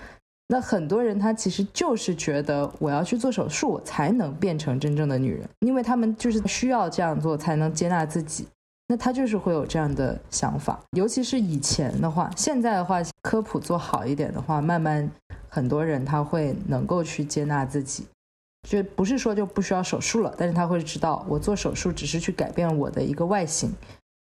[0.49, 8.47] 那很多人他其实就是觉得我要去做手术，才能变成真正的女人，因为他们就是需要这样做才能接纳自己。
[8.89, 15.11] 那他就是会有这样的想法，尤其是以前的话，现在的话科普做好一点的话，慢慢
[15.57, 18.07] 很多人他会能够去接纳自己，
[18.69, 23.73] 就不是说就不需要手术了，但是他会知道我做手术只是去改变我的一个外形，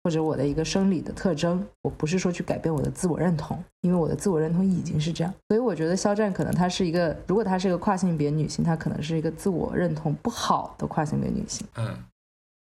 [0.01, 5.33] 或者我的一个生理的特征，我不是说去改变我的自我认同，因为我的自我认同已经是这样。
[5.49, 11.67] 所以我觉得肖战可能他是一个，如果他是一个跨性别女性，她可能是一个自我认同不好的跨性别女性。
[11.75, 12.01] 嗯，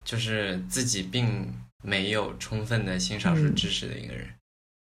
[0.06, 1.54] 就是自己并
[1.84, 4.28] 没有充分的性少数嗯知识的一个人。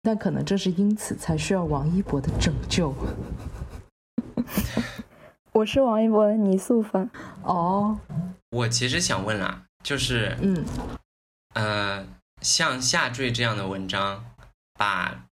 [0.09, 2.95] 但可能正是因此才需要王一博的拯救。
[5.53, 7.11] 我是王一博的泥塑粉。
[7.43, 7.95] 哦，
[8.49, 10.65] 我其实想问啦，就是嗯，
[11.53, 12.07] 呃，
[12.41, 14.25] 像下坠这样的文章，
[14.79, 15.25] 把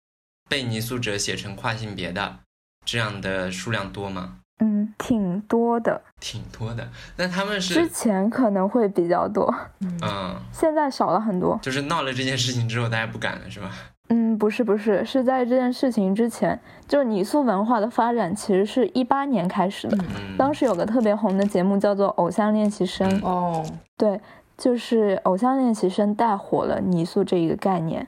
[0.51, 2.41] 被泥塑者写成跨性别的
[2.85, 4.41] 这样的数量多吗？
[4.59, 6.03] 嗯，挺多的。
[6.19, 6.91] 挺多的。
[7.15, 9.55] 那他们是之前可能会比较多，
[10.03, 11.57] 嗯，现在少了很多。
[11.63, 13.71] 就是闹了这件事情之后，大家不敢了是吧？
[14.11, 19.97] 嗯，不是不是，是在这件事情之前，就是泥塑文化的发展其实是一八年开始的。
[20.01, 23.65] 嗯，当时有个特别红的节目叫做《偶像练习生》，哦，
[23.97, 24.21] 对，
[24.59, 28.07] 就是《偶像练习生》带火了泥塑这一个概念，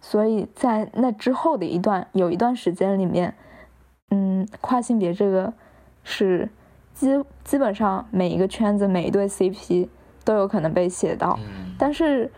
[0.00, 3.32] 所以在那之后的一段有一段时间里面，
[4.10, 5.52] 嗯，跨性别这个
[6.02, 6.48] 是
[6.94, 7.08] 基
[7.44, 9.88] 基本上每一个圈子每一对 CP
[10.24, 12.28] 都有可能被写到，嗯但是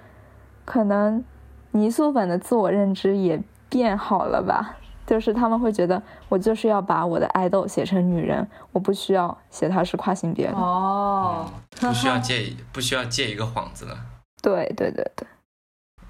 [0.66, 1.24] 可能
[1.72, 4.76] 泥塑粉的自我认知也变好了吧。
[5.06, 10.52] 就是他们会觉得，我就是要把我的爱豆写成女人，我不需要写她是跨性别的。
[10.54, 11.50] 哦，
[11.80, 13.98] 不需要借不需要借一个幌子了。
[14.40, 15.26] 对对对对。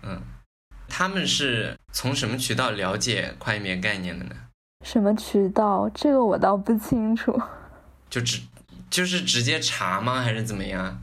[0.03, 0.21] 嗯，
[0.87, 4.35] 他们是从什么渠道了解跨性别概念的呢？
[4.85, 5.89] 什么渠道？
[5.95, 7.41] 这个我倒不清楚。
[8.11, 8.43] 就直
[8.91, 10.21] 就是直接查吗？
[10.21, 11.01] 还是怎么样？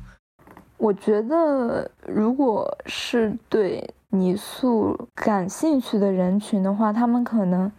[0.77, 7.71] 我觉得，如果是对泥塑感兴趣的人群的话，他们可能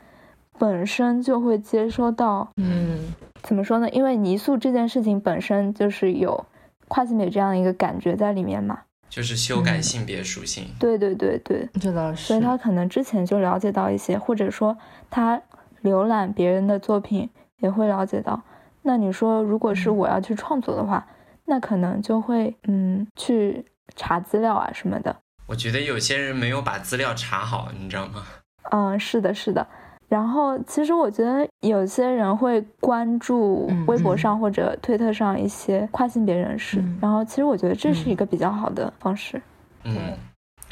[0.58, 3.88] 本身就会接收到，嗯怎么说呢？
[3.90, 6.44] 因为泥塑这件事情本身就是有
[6.88, 8.80] 跨性别这样一个感觉在里面嘛。
[9.08, 10.66] 就是修改嗯性别属性。
[10.78, 14.76] 对对对对，这倒是，所以他可能之前就了解到一些，或者说
[15.08, 15.40] 他
[15.82, 18.42] 浏览别人的作品也会了解到。
[18.82, 21.06] 那你说，如果是嗯我要去创作的话，
[21.46, 23.64] 那可能就会嗯去
[23.96, 25.16] 查资料啊什么的。
[25.48, 28.22] 我觉得有些人没有把资料查好，你知道吗？
[28.70, 29.66] 嗯，是的，是的。
[30.08, 39.40] 然后其实我觉得有些人会关注嗯微博上或者推特上一些跨性别人士，嗯然后其实我觉得这是一个比较好的方式。
[39.84, 40.16] 嗯，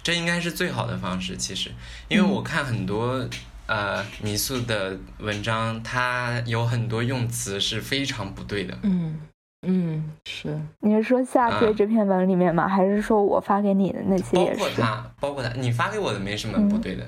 [0.03, 1.37] 这应该是最好的方式。
[1.37, 1.71] 其实，
[2.09, 3.27] 因为我看很多、
[3.67, 8.77] 呃泥塑的文章，它有很多用词是非常不对的。
[8.83, 9.21] 嗯
[9.69, 12.69] 嗯是，你是说下坠嗯这篇文里面吗？
[12.69, 14.59] 还是说我发给你的那些包也是？
[14.61, 17.05] 括他，包括他，你发给我的没什么不对的，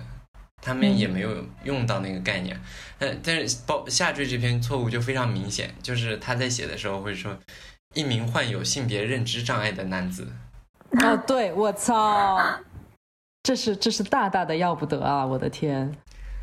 [0.61, 2.59] 他们也没有用到那个概念。
[2.99, 7.39] 但但是包下坠这篇错误就非常明显，就是他在写的时候会说，
[7.95, 10.27] 一名患有性别认知障碍的男子。
[11.05, 12.39] 哦，对，我操，
[13.43, 15.25] 这是这是大大的要不得啊！
[15.25, 15.95] 我的天，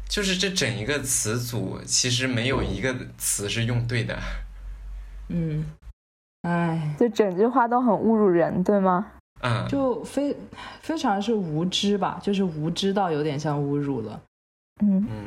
[0.08, 4.18] 就是这整一个词组其实没有一个词是用对的。
[5.30, 5.66] 嗯，
[6.46, 9.12] 哎，就整句话都很侮辱人，对吗？
[9.42, 10.36] 嗯，就非
[10.80, 14.22] 非常是无知吧，就是无知到有点像侮辱了。
[14.82, 15.26] 嗯嗯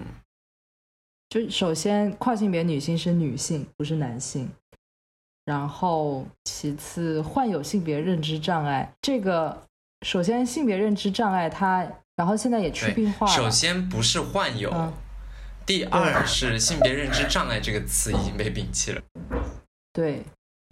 [1.28, 4.48] 就首先，跨性别女性是女性，不是男性。
[5.44, 9.64] 然后，其次，患有性别认知障碍，这个
[10.06, 13.32] 首先性别认知障碍它，然后现在也去对病化了。
[13.32, 14.92] 首先不是患有，嗯
[15.66, 19.02] 第二是性别认知障碍这个词已经被摒弃了。
[19.92, 20.22] 对，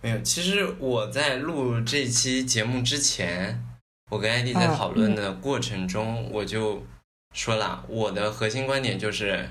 [0.06, 3.60] 没有，其实我在录这期节目之前，
[4.08, 6.86] 我跟艾迪在嗯讨论的过程中，我就
[7.34, 9.50] 说了，我的核心观点就是，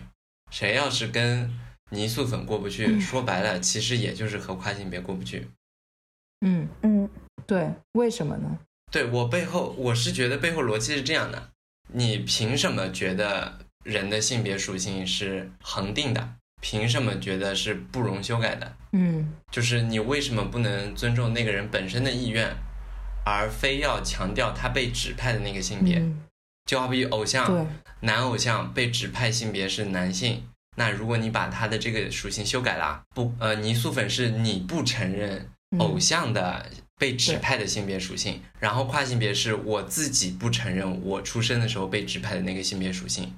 [0.49, 1.53] 谁要是跟
[1.89, 5.45] 泥塑粉过不去，嗯说白了，其实也就是和跨性别过不去。
[6.39, 7.09] 嗯，嗯
[7.45, 8.57] 对，为什么呢？
[8.89, 11.51] 对我背后，我是觉得背后逻辑是这样的：
[11.91, 16.35] 你凭什么觉得人的性别属性是恒定的？
[16.67, 18.75] 凭什么觉得是不容修改的？
[18.93, 22.51] 嗯就是你为什么不能尊重那个人本身的意愿，
[23.23, 25.99] 而非要强调他被指派的那个性别？
[25.99, 26.23] 嗯，
[26.65, 27.67] 就好比偶像，
[27.99, 30.41] 男偶像被指派性别是男性，
[30.75, 36.65] 那如果你把他的这个属性修改了，不，呃，泥塑粉是你不承认嗯偶像的
[36.97, 43.31] 被指派的性别属性，然后跨性别是我自己不承认我出生的时候被指派的那个性别属性。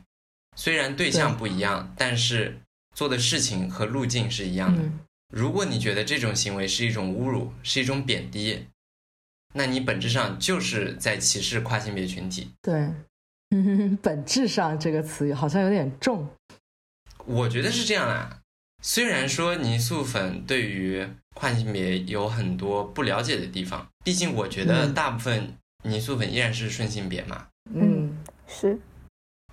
[0.55, 2.59] 虽然对象不一样，但是
[2.97, 4.81] 做的事情和路径是一样的。
[4.81, 8.65] 嗯如果你觉得这种行为是一种侮辱，是一种贬低，
[9.53, 12.49] 那你本质上就是在歧视跨性别群体。
[12.61, 12.89] 对，
[13.49, 16.25] 嗯， 本质上这个词好像有点重。
[17.25, 18.39] 我觉得是这样啦。
[18.81, 27.47] 虽然说泥塑粉对于跨性别有很多不了解的地方，毕竟我觉得嗯大部分泥塑粉依然是顺性别嘛。
[27.73, 28.17] 嗯，
[28.47, 28.79] 是，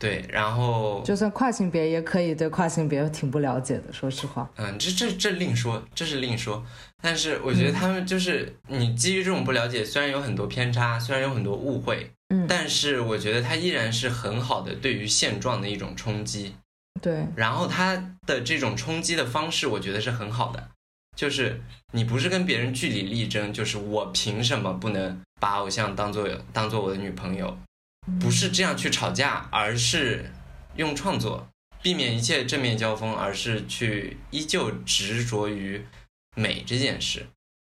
[0.05, 4.47] 对，然后就算跨性别也可以对跨性别挺不了解的，说实话。
[4.57, 6.63] 嗯，这这这另说，这是另说。
[7.01, 16.55] 但是我觉得他们就是你基于这种不了解，虽然有很多偏差，虽然有很多误会，嗯，但是我觉得它依然是很好的对于现状的一种冲击。
[17.01, 17.97] 对，然后它
[18.27, 20.69] 的这种冲击的方式，我觉得是很好的。
[21.17, 27.57] 就是你不是跟别人据理力争，就是我凭什么不能把偶像当做当做我的女朋友？
[28.21, 30.31] 不是这样去吵架，而是
[30.77, 31.49] 用创作
[31.83, 35.85] 避免一切正面交锋，而是去依旧执着于
[36.37, 37.27] 美这件事，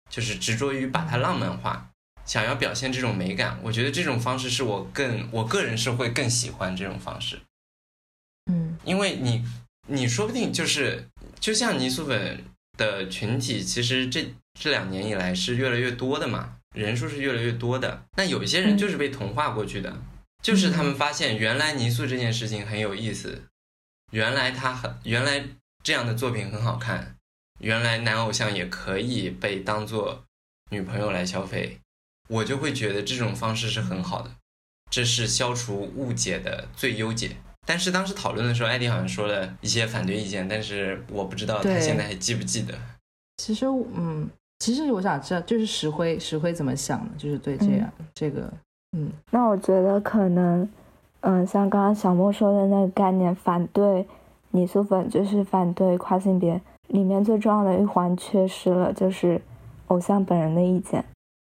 [0.09, 1.89] 就是执着于把它浪漫化，
[2.25, 3.59] 想要表现这种美感。
[3.63, 7.39] 我觉得这种方式是我更我个人是会更喜欢这种方式。
[8.51, 9.45] 嗯，因为你
[9.87, 11.07] 你说不定就是
[11.39, 12.43] 就像泥塑粉
[12.77, 18.03] 的群体，其实这这两年以来是越来越多的嘛，人数是越来越多的。
[18.17, 19.95] 那有一些人就是被同化过去的。
[20.45, 23.45] 就是他们发现，原来泥塑这件事情很有意思，
[24.11, 25.43] 原来他很，原来
[25.83, 27.15] 这样的作品很好看，
[27.61, 30.23] 原来男偶像也可以被当做
[30.69, 31.79] 女朋友来消费，
[32.29, 34.29] 我就会觉得这种方式是很好的，
[34.91, 37.35] 这是消除误解的最优解。
[37.65, 42.79] 但是当时讨论的时候，艾迪好像说了一些反对意见，但是我不知道他现在还记不记得。
[43.37, 44.29] 其实，嗯，
[44.59, 47.17] 其实我想知道，就是石灰，石灰怎么想的？
[47.17, 48.53] 就是对这样这个。
[48.93, 50.67] 嗯，那我觉得可能，
[51.21, 54.05] 嗯，像刚刚小莫说的那个概念，反对
[54.51, 59.41] 泥塑粉就是反对跨性别，里面最重要的一环缺失了，就是
[59.87, 61.03] 偶像本人的意见。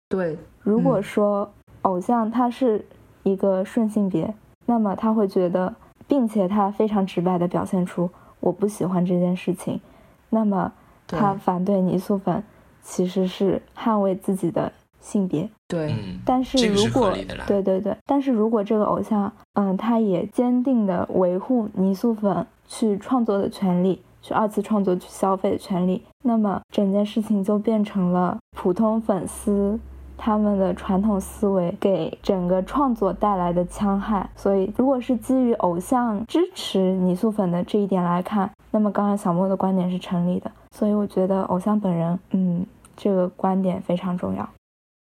[0.10, 2.86] 对，如果说偶像他是
[3.24, 4.34] 一个顺性别，
[4.66, 5.76] 那么他会觉得，
[6.08, 8.10] 并且他非常直白的表现出
[8.40, 9.82] 我不喜欢这件事情，
[10.30, 10.72] 那么
[11.08, 12.42] 他反对泥塑粉，
[12.82, 14.72] 其实是捍卫自己的。
[15.04, 15.94] 性别对，
[16.26, 17.14] 但是如果
[17.46, 29.78] 对对对，但是如果这个偶像，嗯，他也坚定的维护泥塑粉去创作的权利，去二次创作去消费的权利，那么整件事情就变成了普通粉丝
[30.16, 34.30] 他们的传统思维给整个创作带来的戕害。
[34.38, 40.50] 所以，如果是基于偶像支持泥塑粉的这一点来看，那么刚刚小莫的观点是成立的。
[40.72, 44.48] 所以，我觉得偶像本人，嗯，这个观点非常重要。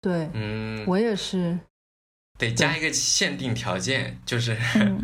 [0.01, 1.57] 对，嗯，我也是，
[2.37, 4.57] 得加一个限定条件，就是，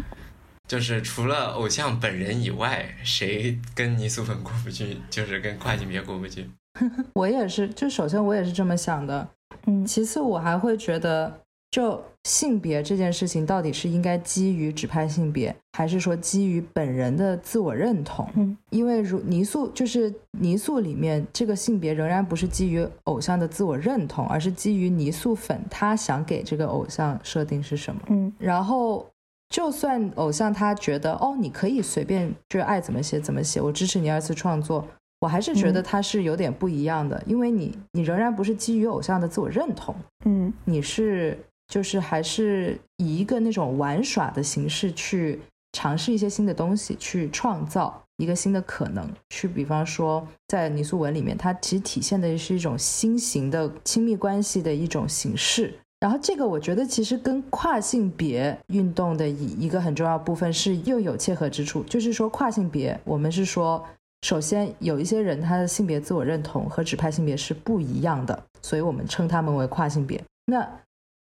[0.68, 6.50] 就是除了偶像本人以外，谁跟泥塑粉过不去，就是跟跨性别过不去。
[7.16, 9.30] 我也是，就首先我也是这么想的，
[9.68, 11.43] 嗯，其次我还会觉得。
[11.74, 18.30] 就性别这件事情，到底是应该基于指派性别，还是说基于本人的自我认同？
[18.36, 28.02] 嗯，因为如泥塑就是泥塑里面这个性别仍然不是基于偶像的自我认同，而是基于泥塑粉他想给这个偶像设定是什么。
[28.10, 29.04] 嗯，然后
[29.50, 34.88] 就算偶像他觉得哦，你可以随便就是爱怎么写怎么写，我支持你二次创作，
[35.22, 39.96] 我还是觉得他是有点不一样的，因为你你仍然不是基于偶像的自我认同。
[40.26, 41.36] 嗯，你是。
[41.74, 49.10] 就是还是以一个那种玩耍的形式去尝试一些新的东西，去创造一个新的可能。
[49.32, 55.74] 去比方说，在泥塑文里面，它其实体现的是一种新型的亲密关系的一种形式。
[56.00, 61.82] 然后这个我觉得其实跟跨性别运动的一一个很重要部分是又有切合之处。
[61.86, 63.84] 就是说跨性别，我们是说，
[64.22, 70.24] 首先有一些人他的性别自我认同和指派性别是不一样的，所以我们称他们为跨性别。
[70.46, 70.70] 那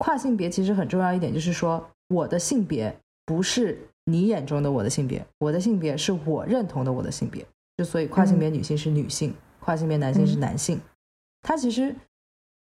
[0.02, 2.92] 跨性别其实很重要一点，就是说我的性别
[3.24, 7.46] 不是你眼中的我的性别，我的性别是我认同的我的性别。
[7.76, 10.80] 就所以跨性别女性是女性，跨性别男性是男性。
[11.42, 11.94] 它其实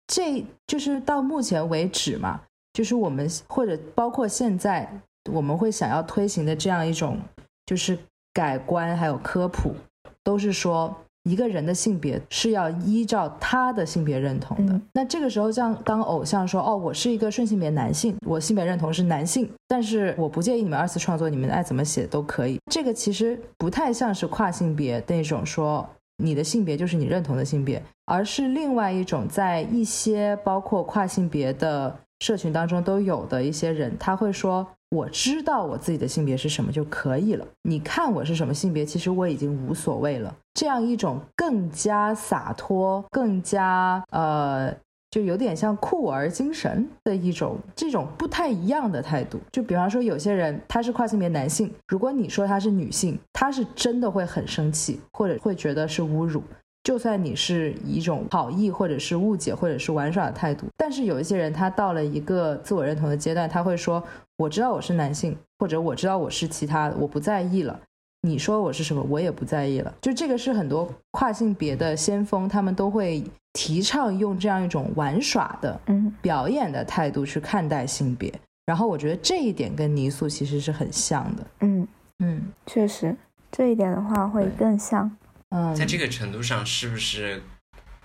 [0.07, 2.41] 这就是到目前为止嘛，
[2.73, 4.99] 就是我们或者包括现在
[5.31, 7.19] 我们会想要推行的这样一种
[7.67, 7.95] 就是
[8.33, 9.75] 改观还有科普，
[10.23, 11.03] 都是说。
[11.27, 14.79] 一个人的性别是要依照他的性别认同的。
[14.93, 34.67] 那这个时候，像当偶像说：“哦，我是一个顺性别男性，我性别认同是男性，但是我不介意你们二次创作，你们爱怎么写都可以。”这个其实不太像是跨性别那种说你的性别就是你认同的性别，而是另外一种在一些包括跨性别的社群当中都有的一些人，他会说。
[34.89, 37.45] 我知道我自己的性别是什么就可以了。
[37.63, 40.33] 你看我是什么性别，其实我已经无所谓了。
[40.53, 44.73] 这样一种更加洒脱、更加呃，
[45.11, 49.37] 就有点像酷儿精神的一种这种不太一样的态度。
[49.51, 56.41] 就比方说，有些人他是跨性别男性，如果你说他是女性，他是真的会很生气，或者会觉得是侮辱。
[56.87, 64.01] 就算你是一种好意，或者是误解，或者是玩耍的态度，但是有一些人，他到了一个自我认同的阶段，他会说
[64.39, 67.77] ：“我知道我是男性，或者我知道我是其他的，我不在意了。
[68.21, 73.21] 你说我是什么，我也不在意了。”就这个是很多跨性别的先锋，他们都会
[73.51, 78.33] 提倡用这样一种玩耍的、嗯，表演的态度去看待性别。
[78.65, 81.47] 然后我觉得这一点跟泥塑其实是很像的。
[81.59, 81.85] 嗯
[82.19, 83.13] 嗯，确实，
[83.51, 85.11] 这一点的话会更像。
[85.49, 87.41] 嗯，在这个程度上，是不是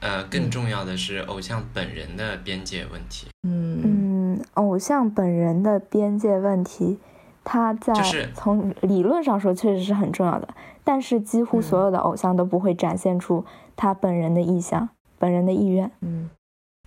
[0.01, 3.29] 呃，更重要的是偶像本人的边界问题。
[3.43, 3.81] 嗯。
[3.85, 6.99] 嗯，偶像本人的边界问题，
[7.45, 13.45] 他在就是从理论上说确实是很重要的，但是几乎所有的偶像都不会展现出
[13.77, 14.89] 他本人的意向、
[15.19, 15.91] 本人的意愿。
[16.01, 16.31] 嗯。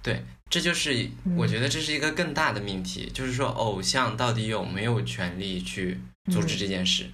[0.02, 6.00] 对，这就是我觉得这是一个更大的命题，就是说偶像到底有没有权利去
[6.32, 7.08] 阻止这件事？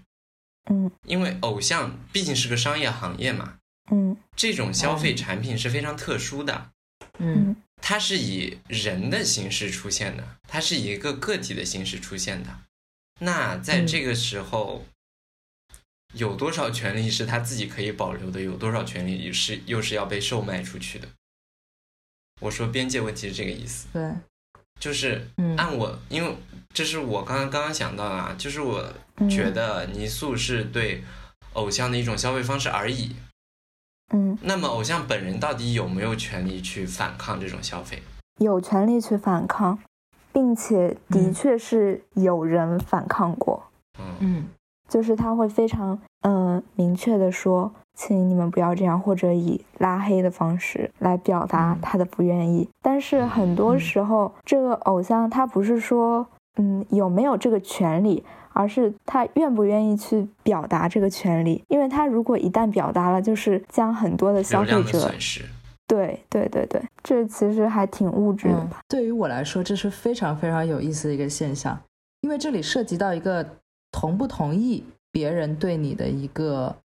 [0.70, 0.92] 嗯。
[1.06, 3.58] 因为偶像毕竟是个商业行业嘛，
[3.92, 4.18] 嗯。
[4.36, 6.72] 这种消费产品是非常特殊的，
[7.20, 7.50] 嗯。
[7.50, 7.56] 嗯。
[7.84, 12.60] 它是以人的形式出现的，它是以一个个体的形式出现的。
[13.20, 14.86] 那在这个时候，
[16.14, 18.42] 有多少权利是他自己可以保留的？
[18.42, 21.08] 有多少权利是又是要被售卖出去的？
[22.40, 24.12] 我说边界问题是这个意思，对，
[24.80, 25.56] 就是嗯。
[25.58, 26.36] 按我，因为
[26.74, 28.84] 这是我刚刚刚刚想到的啊，就是我
[29.18, 31.04] 嗯觉得泥塑是对
[31.54, 33.16] 偶像的一种消费方式而已。
[34.14, 38.02] 嗯，那么偶像本人到底有没有权利去反抗这种消费？
[38.40, 39.80] 有权利去反抗，
[40.34, 43.64] 并且的嗯确是有人反抗过。
[44.00, 44.48] 嗯嗯
[44.90, 52.68] 就是他会非常嗯、呃明确的说，请你们不要这样，或者以拉黑的方式来表达嗯他的不愿意。
[52.82, 56.28] 但是很多嗯时候，这个偶像他不是说
[56.58, 58.24] 嗯有没有这个权利，
[58.54, 61.64] 而是他愿不愿意去表达这个权利。
[61.68, 65.46] 因为他如果一旦表达了，就是将很多的消费者，损失。
[65.88, 71.78] 对对对对，这其实还挺物质的嗯吧。，对于我来说，这是非常非常有意思的一个现象，
[72.22, 73.46] 因为这里涉及到一个
[73.92, 76.76] 同不同意别人对你的一个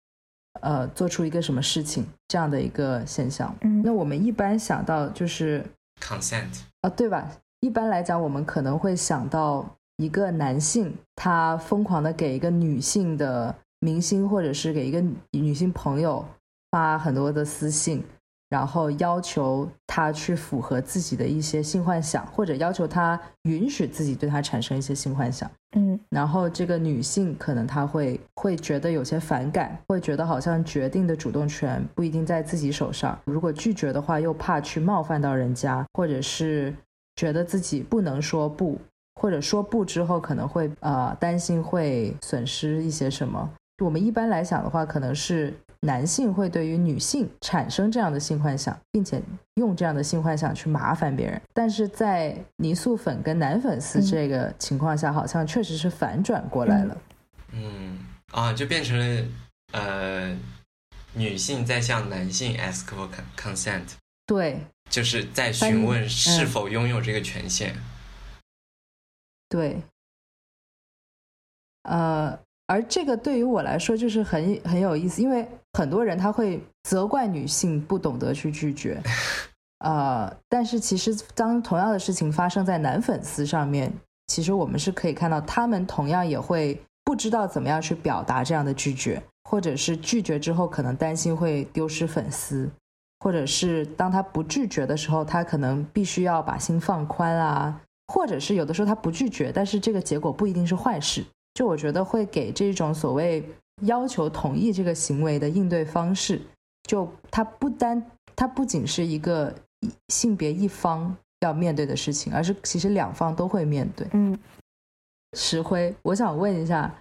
[0.60, 3.54] 呃做出一个什么事情这样的一个现象。
[3.60, 5.64] 嗯那我们一般想到就是。
[5.98, 7.26] consent，啊，对吧？
[7.66, 16.24] 一般来讲，我们可能会想到一个男性，他疯狂的给一个女性的明星，或者是给一个女女性朋友
[16.70, 18.04] 发很多的私信，
[18.48, 25.50] 然后要求他去符合自己的一些性幻想，或者要求他允许自己对他产生一些性幻想。
[25.76, 33.18] 嗯然后这个女性可能她会会觉得有些反感，会觉得好像决定的主动权不一定在自己手上。
[33.24, 36.72] 如果拒绝的话，又怕去冒犯到人家，或者是
[37.16, 38.78] 觉得自己不能说不，
[39.20, 43.50] 或者说不之后可能会呃担心会损失一些什么。
[43.82, 49.20] 我们一般来讲的话，可能是男性会对于女性产生这样的性幻想，并且
[49.56, 51.40] 用这样的性幻想去麻烦别人。
[51.52, 56.96] 但是在泥塑粉跟男粉丝嗯这个情况下，好像确实是反转过来了。
[57.52, 57.98] 嗯
[58.32, 59.24] 啊，就变成了
[59.72, 60.36] 呃，
[61.12, 63.92] 女性在向男性 ask for con- consent，
[64.26, 66.08] 对就是在询问嗯。
[66.08, 67.74] 是否拥有这个权限。
[69.48, 69.80] 对，
[71.84, 79.00] 呃，而这个对于我来说就是很很有意思，因为很多人他会责怪女性不懂得去拒绝，
[79.84, 83.92] 呃，但是其实当同样的事情发生在男粉丝上面，
[84.26, 92.68] 其实我们是可以看到，他们同样也会不知道怎么样去表达这样的拒绝，或者是拒绝之后可能担心会丢失粉丝，
[93.26, 101.24] 或者是当他不拒绝的时候，他可能必须要把心放宽啊，或者是有的时候他不拒绝，但是这个结果不一定是坏事。
[101.54, 103.44] 就我觉得会给这种所谓
[103.82, 106.40] 要求同意这个行为的应对方式，
[106.84, 108.00] 就它不单
[108.36, 109.52] 它不仅是一个
[110.06, 114.06] 性别一方要面对的事情，而是其实两方都会面对。
[114.12, 114.38] 嗯
[115.36, 116.94] 石灰，我想问一下，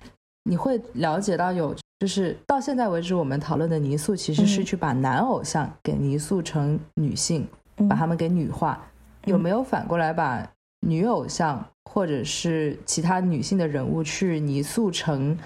[0.45, 8.85] 你会了解到有，就是到现在为止我们讨论的泥塑，其实是嗯去把男偶像给泥塑成女性，嗯，把他们给女化，
[9.25, 10.45] 有没有反过来把
[10.81, 15.37] 女偶像或者是其他女性的人物去泥塑成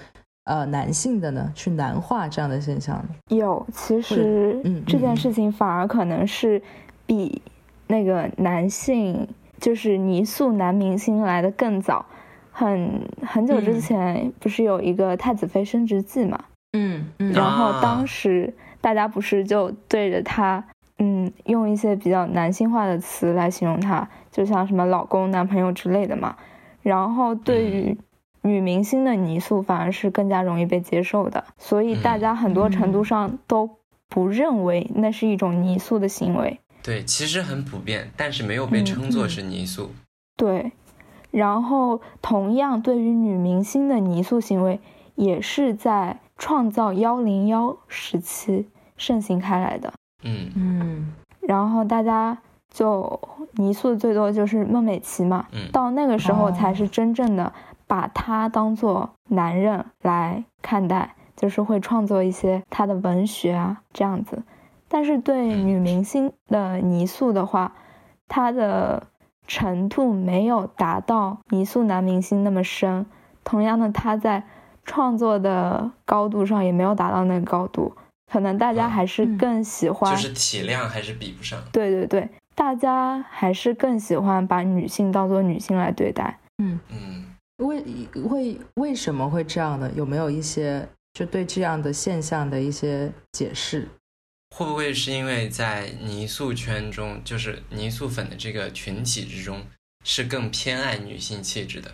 [0.44, 1.52] 呃男性的呢？
[1.54, 3.08] 去男化这样的现象呢？
[3.28, 6.60] 有，其实嗯这件嗯事情反而可能是
[7.06, 7.40] 比
[7.86, 9.28] 那个男性，
[9.60, 12.04] 就是泥塑男明星来的更早。
[12.60, 16.38] 很很久之嗯前不是有一个太子妃升职记嘛？
[16.76, 18.52] 嗯嗯然后啊当时
[18.82, 20.62] 大家不是就对着他，
[20.98, 26.36] 嗯，用一些比较男性化的词来形容他，就像什么老公、男朋友之类的嘛。
[26.82, 27.96] 然后对于
[28.42, 36.60] 女明星的泥塑反而是更加容易被接受的，所以大家很多程度上都不认为那是一种泥塑的行为。
[36.82, 39.90] 对，其实很普遍，但是没有被嗯称作是泥塑。
[40.36, 40.72] 对，
[41.30, 44.80] 然后同样对于女明星的泥塑行为，
[45.14, 49.92] 也是在创造幺零幺时期盛行开来的。
[50.22, 52.38] 嗯嗯然后大家
[52.70, 53.20] 就
[53.54, 57.52] 泥塑最多就是孟美岐嘛，嗯到那个时候哦才是真正的
[57.86, 64.42] 把她当做男人来看待，就是会创作一些她的文学啊这样子。
[64.88, 67.74] 但是对女明星的泥塑的话，
[68.28, 69.06] 她的
[69.50, 73.04] 程度没有达到泥塑男明星那么深。
[73.42, 74.44] 同样的，他在
[74.84, 77.96] 创作的高度上也没有达到那个高度。
[78.30, 81.60] 可能大家还是更喜欢，就是体量还是比不上。
[81.72, 86.38] 对对对，大家还是更喜欢把女性当做女性来对待。
[86.62, 87.24] 嗯嗯，
[87.56, 87.82] 为
[88.28, 89.90] 为为什么会这样呢？
[89.96, 93.88] 有没有一些就对这样的现象的一些解释？
[94.54, 99.62] 会不会是因为在泥塑圈中，就是泥塑粉的这个群体之中，
[100.04, 101.90] 是更偏爱女性气质的？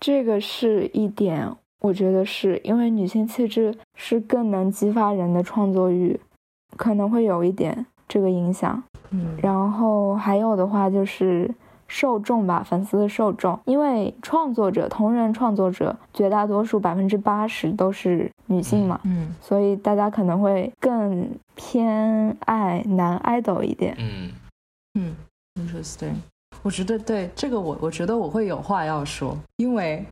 [0.00, 1.54] 这个是一点。
[1.80, 6.18] 我觉得是因为女性气质是更能激发人的创作欲，
[6.76, 8.82] 可能会有一点这个影响。
[9.10, 11.48] 嗯，然后还有的话就是
[11.88, 23.96] 受众吧，粉丝的受众，因为创作者同人创作者绝大多数百分之八十都是女性嘛，嗯，所以大家可能会更偏爱男 idol 一点。
[23.98, 24.32] 嗯
[24.94, 25.14] 嗯
[25.60, 26.14] ，interesting。
[26.62, 30.04] 我觉得对这个我我觉得我会有话要说，因为。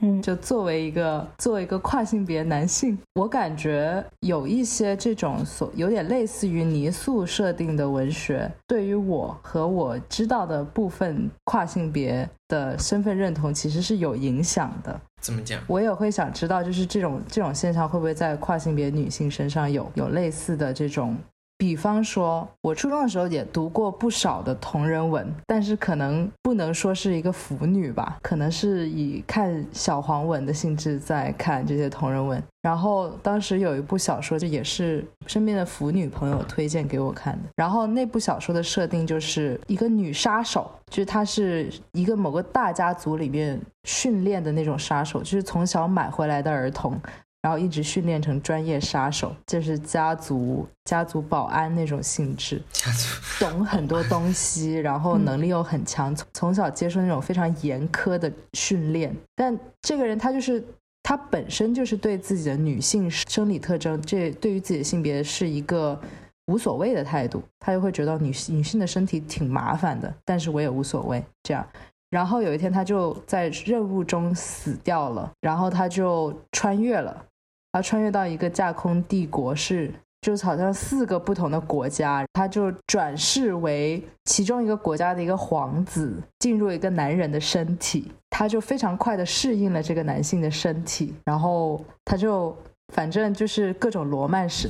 [0.00, 15.00] 嗯，就作为一个作为一个跨性别男性，我感觉有一些这种所有点类似于泥塑设定的文学，对于我和我知道的部分跨性别的身份认同其实是有影响的。
[15.20, 15.60] 怎么讲？
[15.66, 21.16] 我也会想知道，就是这种这种现象会不会在跨性别女性身上有有类似的这种。
[21.58, 32.40] 比方说，我初中的时候也读过不少的同人文，但是可能不能说是一个腐女吧，可能是以看小黄文的性质在看这些同人文。
[32.62, 37.48] 然后当时有一部小说，就也是身边的腐女朋友推荐给我看的。
[37.56, 46.96] 然后那部小说的设定就是一个女杀手，就是她是一个某个大家族里面训练的那种杀手，就是从小买回来的儿童。
[47.40, 59.14] 然后一直训练成专业杀手，就是家族家族保安那种性质，家族懂很多东西，然后能力又很强，从从小接受那种非常严苛的训练。
[59.36, 60.62] 但这个人他就是
[61.02, 65.98] 他本身就是对自己的女性生理特征，这对于自己的性别是一个
[66.46, 71.64] 无所谓的态度，他就会觉得女女性的身体挺麻烦的，但是我也无所谓这样。
[72.10, 77.24] 然后有一天他就在任务中死掉了，然后他就穿越了。
[77.72, 92.56] 他穿越到一个架空帝国，是就好像四个不同的国家，他就转世为其中一个国家的一个皇子，进入一个男人的身体，他就非常快的适应了这个男性的身体，然后他就
[92.92, 94.68] 反正就是各种罗曼史。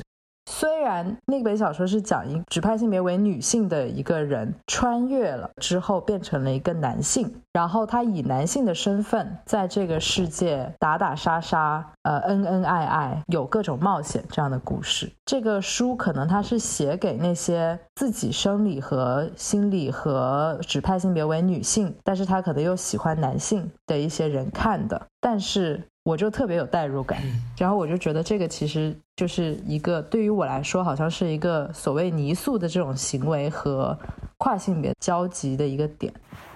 [0.51, 15.11] 虽然那本小说是讲一指派性别为女性的一个人穿越了之后变成了一个男性，然后他以男性的身份在这个世界打打杀杀，呃，恩恩爱爱，有各种冒险这样的故事。
[15.23, 25.83] 这个书可能他是写给那些自己生理和心理和指派性别为女性，但是他可能又喜欢男性的一些人看的，但是。
[26.03, 27.21] 我就特别有代入感，
[27.57, 33.97] 然后我就觉得这个其实就是一个对于我来说，好像是一个所谓泥塑的这种行为和
[34.37, 36.11] 跨性别交集的一个点。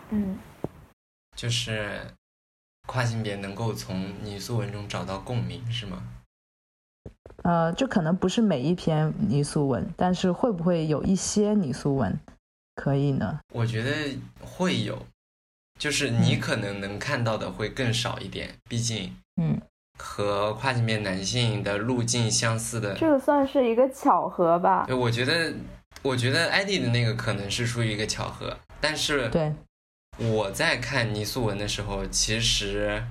[0.10, 0.38] 嗯，
[1.36, 2.02] 就是
[2.88, 6.02] 跨性别能够从泥塑文中找到共鸣，是吗？
[7.44, 12.18] 呃，就可能不是每一篇泥塑文，但是会不会有一些泥塑文
[12.76, 13.40] 可以呢？
[13.52, 15.06] 我觉得会有，
[15.78, 19.14] 就是你可能能看到的会更少一点，毕竟。
[19.42, 19.60] 嗯，
[19.98, 24.84] 和跨性别男性的路径相似的，这个算是一个巧合吧？
[24.86, 25.54] 对，我觉得，
[26.02, 29.52] 我觉得艾迪的那个可能是出于一个巧合，但是对，
[30.18, 33.04] 我在看泥塑文的时候，其实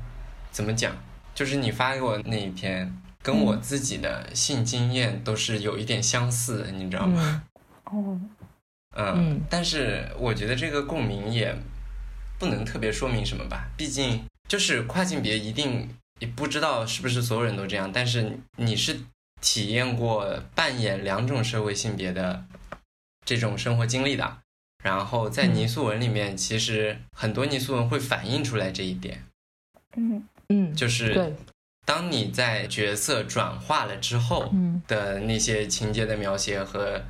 [0.53, 0.97] 怎么讲，
[1.35, 7.43] 就是你发给我那一篇，跟我自己的性经验都是有一点相似的，你知道吗？
[7.87, 8.21] 哦，
[8.97, 11.53] 嗯，但是我觉得这个共鸣也
[12.39, 15.89] 不能特别说明什么吧，毕竟就是跨性别一定。
[16.23, 19.01] 你不知道是不是所有人都这样，但是你是
[19.41, 22.45] 体验过扮演两种社会性别的
[23.27, 24.39] 这种生活经历的。
[24.85, 29.25] 然后在泥塑文里面，其实很多泥塑文会反映出来这一点。
[29.97, 31.35] 嗯嗯，就是
[31.85, 34.55] 当你在角色转化了之后
[34.87, 37.03] 的那些情节的描写和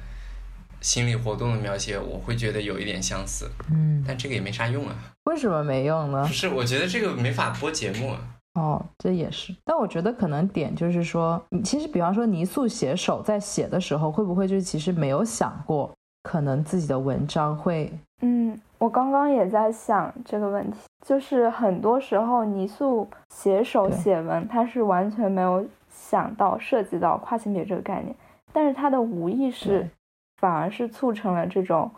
[0.80, 3.50] 心理活动的描写，我会觉得有一点相似。
[3.70, 4.96] 嗯，但这个也没啥用啊。
[5.24, 6.26] 为什么没用呢？
[6.26, 8.16] 不是，我觉得这个没法播节目。
[8.54, 15.90] 哦，这也是，但我觉得可能点就是说，其实比方说泥塑写手在写的时候，会不会就是其实没有想过，
[16.22, 17.90] 可能自己的文章会，
[18.20, 20.76] 嗯，我刚刚也在想这个问题，
[21.06, 28.14] 就是很多时候泥塑写手写文，他是完全没有想到涉及到跨性别这个概念，
[28.52, 29.88] 但是他的无意识
[30.36, 31.90] 反而是促成了这种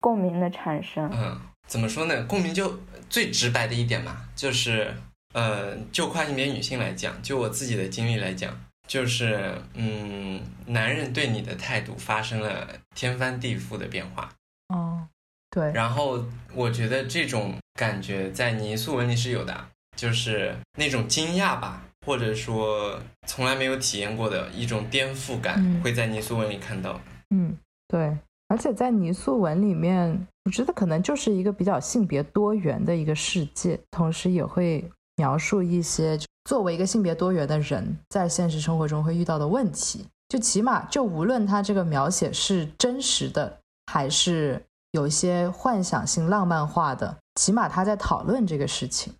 [0.00, 1.10] 共鸣的产生。
[1.12, 1.36] 嗯，
[1.68, 2.24] 怎么说呢？
[2.24, 2.72] 共鸣就
[3.10, 4.94] 最直白的一点嘛，就是
[5.32, 8.54] 呃，就跨性别女性来讲，就我自己的经历来讲，
[8.86, 14.32] 就是嗯，男人对你的态度发生了天翻地覆的变化。
[14.68, 15.06] 哦，
[15.50, 15.70] 对。
[15.72, 16.24] 然后
[16.54, 21.84] 我觉得这种感觉在泥塑文里是有的，就是那种惊讶吧。
[22.04, 27.00] 或者说从来没有体验过的一种颠覆感，会在泥塑文里看到。
[27.30, 27.56] 嗯，
[27.86, 28.18] 对，
[28.48, 34.84] 而且在泥塑文里面，我觉得可能就是一个比较性别多元的一个世界，同时也会
[35.22, 40.04] 描述一些作为一个性别多元的人在现实生活中会遇到的问题。
[40.28, 44.60] 就起码，就无论他这个描写是真实的，还是
[44.90, 49.14] 有一些幻想性、浪漫化的，起码他在讨论这个事情。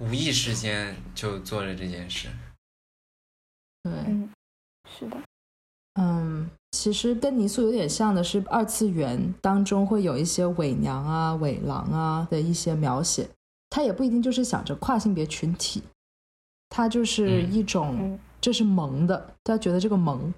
[0.00, 2.28] 无意之间就做了这件事，
[3.82, 3.92] 对，
[4.88, 5.16] 是的，
[6.00, 13.28] 嗯，其实跟泥塑有点像的是，二次元当中会有一些伪娘啊、伪狼啊的一些描写，
[13.74, 15.82] 它也不一定就是想着跨性别群体，
[16.68, 20.30] 他就是一种这是萌的，他觉得这个萌，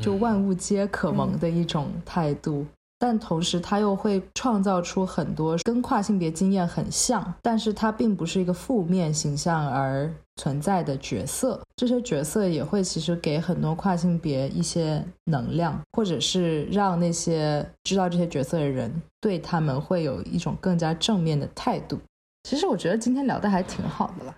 [0.00, 2.64] 就万物皆可萌的一种态度。
[3.00, 11.60] 但同时，他又会创造出很多跟跨性别经验很像，但是他并不是一个负面形象而存在的角色。
[11.74, 21.98] 这些角色也会其实给很多跨性别一些能量，或者是让那些知道这些角色的人对他们会有一种更加正面的态度。
[22.46, 24.36] 其实我觉得今天聊的还挺好的了，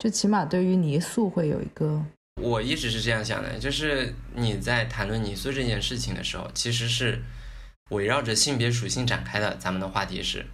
[0.00, 2.04] 就起码对于泥塑会有一个。
[2.42, 7.22] 我一直是这样想的，就是你在谈论泥塑这件事情的时候，其实是。
[7.90, 10.44] 围绕着性别属性展开的，咱们的话题是，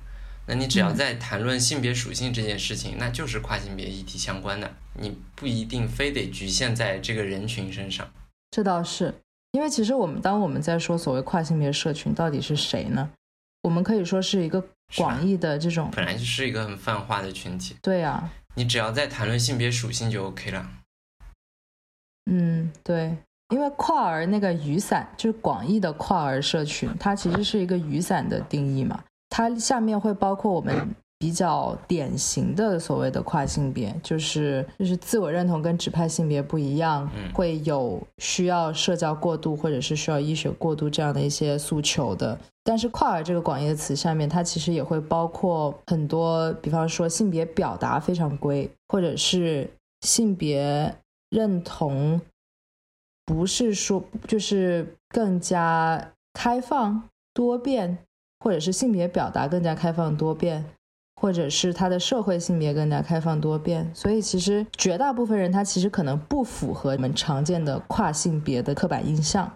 [0.47, 4.71] 那你只要在谈论性别属性这件事情，那就是跨性别议题相关的，
[5.01, 8.07] 你不一定非得局限在这个人群身上。
[8.51, 9.15] 这倒是，
[9.53, 13.09] 因为其实我们当我们在说所谓跨性别社群到底是谁呢？
[13.63, 14.63] 我们可以说是一个
[14.97, 17.77] 广义的这种，本来就是一个很泛化的群体。
[17.83, 20.67] 对呀，你只要在谈论性别属性就 OK 了。
[22.31, 23.17] 嗯，对。
[23.49, 28.99] 因为跨儿那个雨伞就是广义的跨儿社群，它其实是一个雨伞的定义嘛。
[29.29, 30.89] 它下面会包括我们
[31.19, 42.39] 比较典型的所谓的跨性别，就是就是自我认同跟指派性别不一样，会有需要社交过度或者是需要医学过度这样的一些诉求的。
[42.65, 49.69] 但是跨儿这个广义的词下面，它其实也会包括很多，比方说性别表达非常规，或者是
[50.03, 50.95] 性别
[51.31, 52.21] 认同。
[53.25, 57.99] 不是说就是更加开放多变，
[58.41, 60.65] 或者是性别表达更加开放多变，
[61.15, 63.89] 或者是他的社会性别更加开放多变。
[63.95, 69.51] 所以其实绝大部分人他其实可能不符合我们常见的跨性别的刻板印象，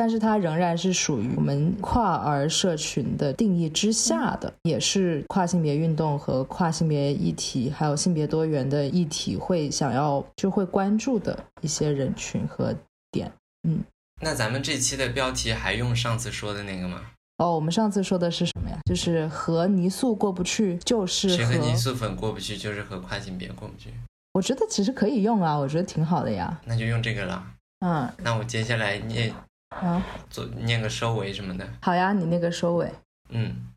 [0.00, 12.74] 但是它仍然是属于我们跨儿社群的定义之下的，也是跨性别运动和跨性别议题，还有性别多元的议题会想要就会关注的一些人群和。
[13.12, 13.30] 点，
[13.68, 13.84] 嗯，
[14.22, 17.02] 那咱们这期的标题还用上次说的那个吗？
[17.36, 18.78] 哦，我们上次说的是什么呀？
[18.88, 23.92] 就是和泥塑过不去，就是谁和泥塑粉过不去，就是和跨性别过不去。
[24.32, 26.58] 我觉得其实可以用啊，我觉得挺好的呀。
[26.64, 27.44] 那就用这个了。
[27.80, 29.34] 嗯，那我接下来念，
[29.70, 31.68] 啊，做念个收尾什么的。
[31.80, 32.90] 好呀，你那个收尾。
[33.30, 33.68] 嗯，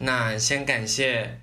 [0.00, 1.40] 那先感谢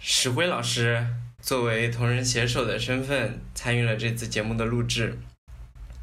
[0.00, 1.06] 石辉老师
[1.40, 5.18] 作为同人写手的身份参与了这次节目的录制。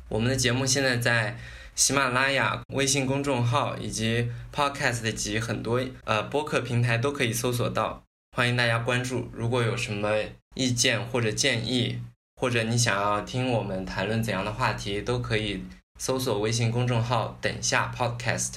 [0.09, 1.37] 我们的节目现在在
[1.75, 8.03] 喜马拉雅、微信公众号以及 Podcast 及很多呃播客平台都可以搜索到，
[8.35, 9.29] 欢迎大家关注。
[9.33, 10.17] 如果有什么
[10.55, 12.01] 意见或者建议，
[12.35, 15.63] 或者你想要听我们谈论怎样的话题，都可以
[15.99, 18.55] 搜索微信公众号“等下 Podcast”，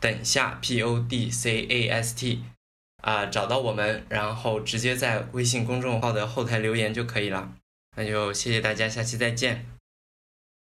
[0.00, 2.44] 等下 P O D C A S T，
[3.02, 7.52] 啊，找到我们，然后直接在微信公众号的后台留言就可以了。
[7.96, 9.79] 那就谢谢大家，下期再见。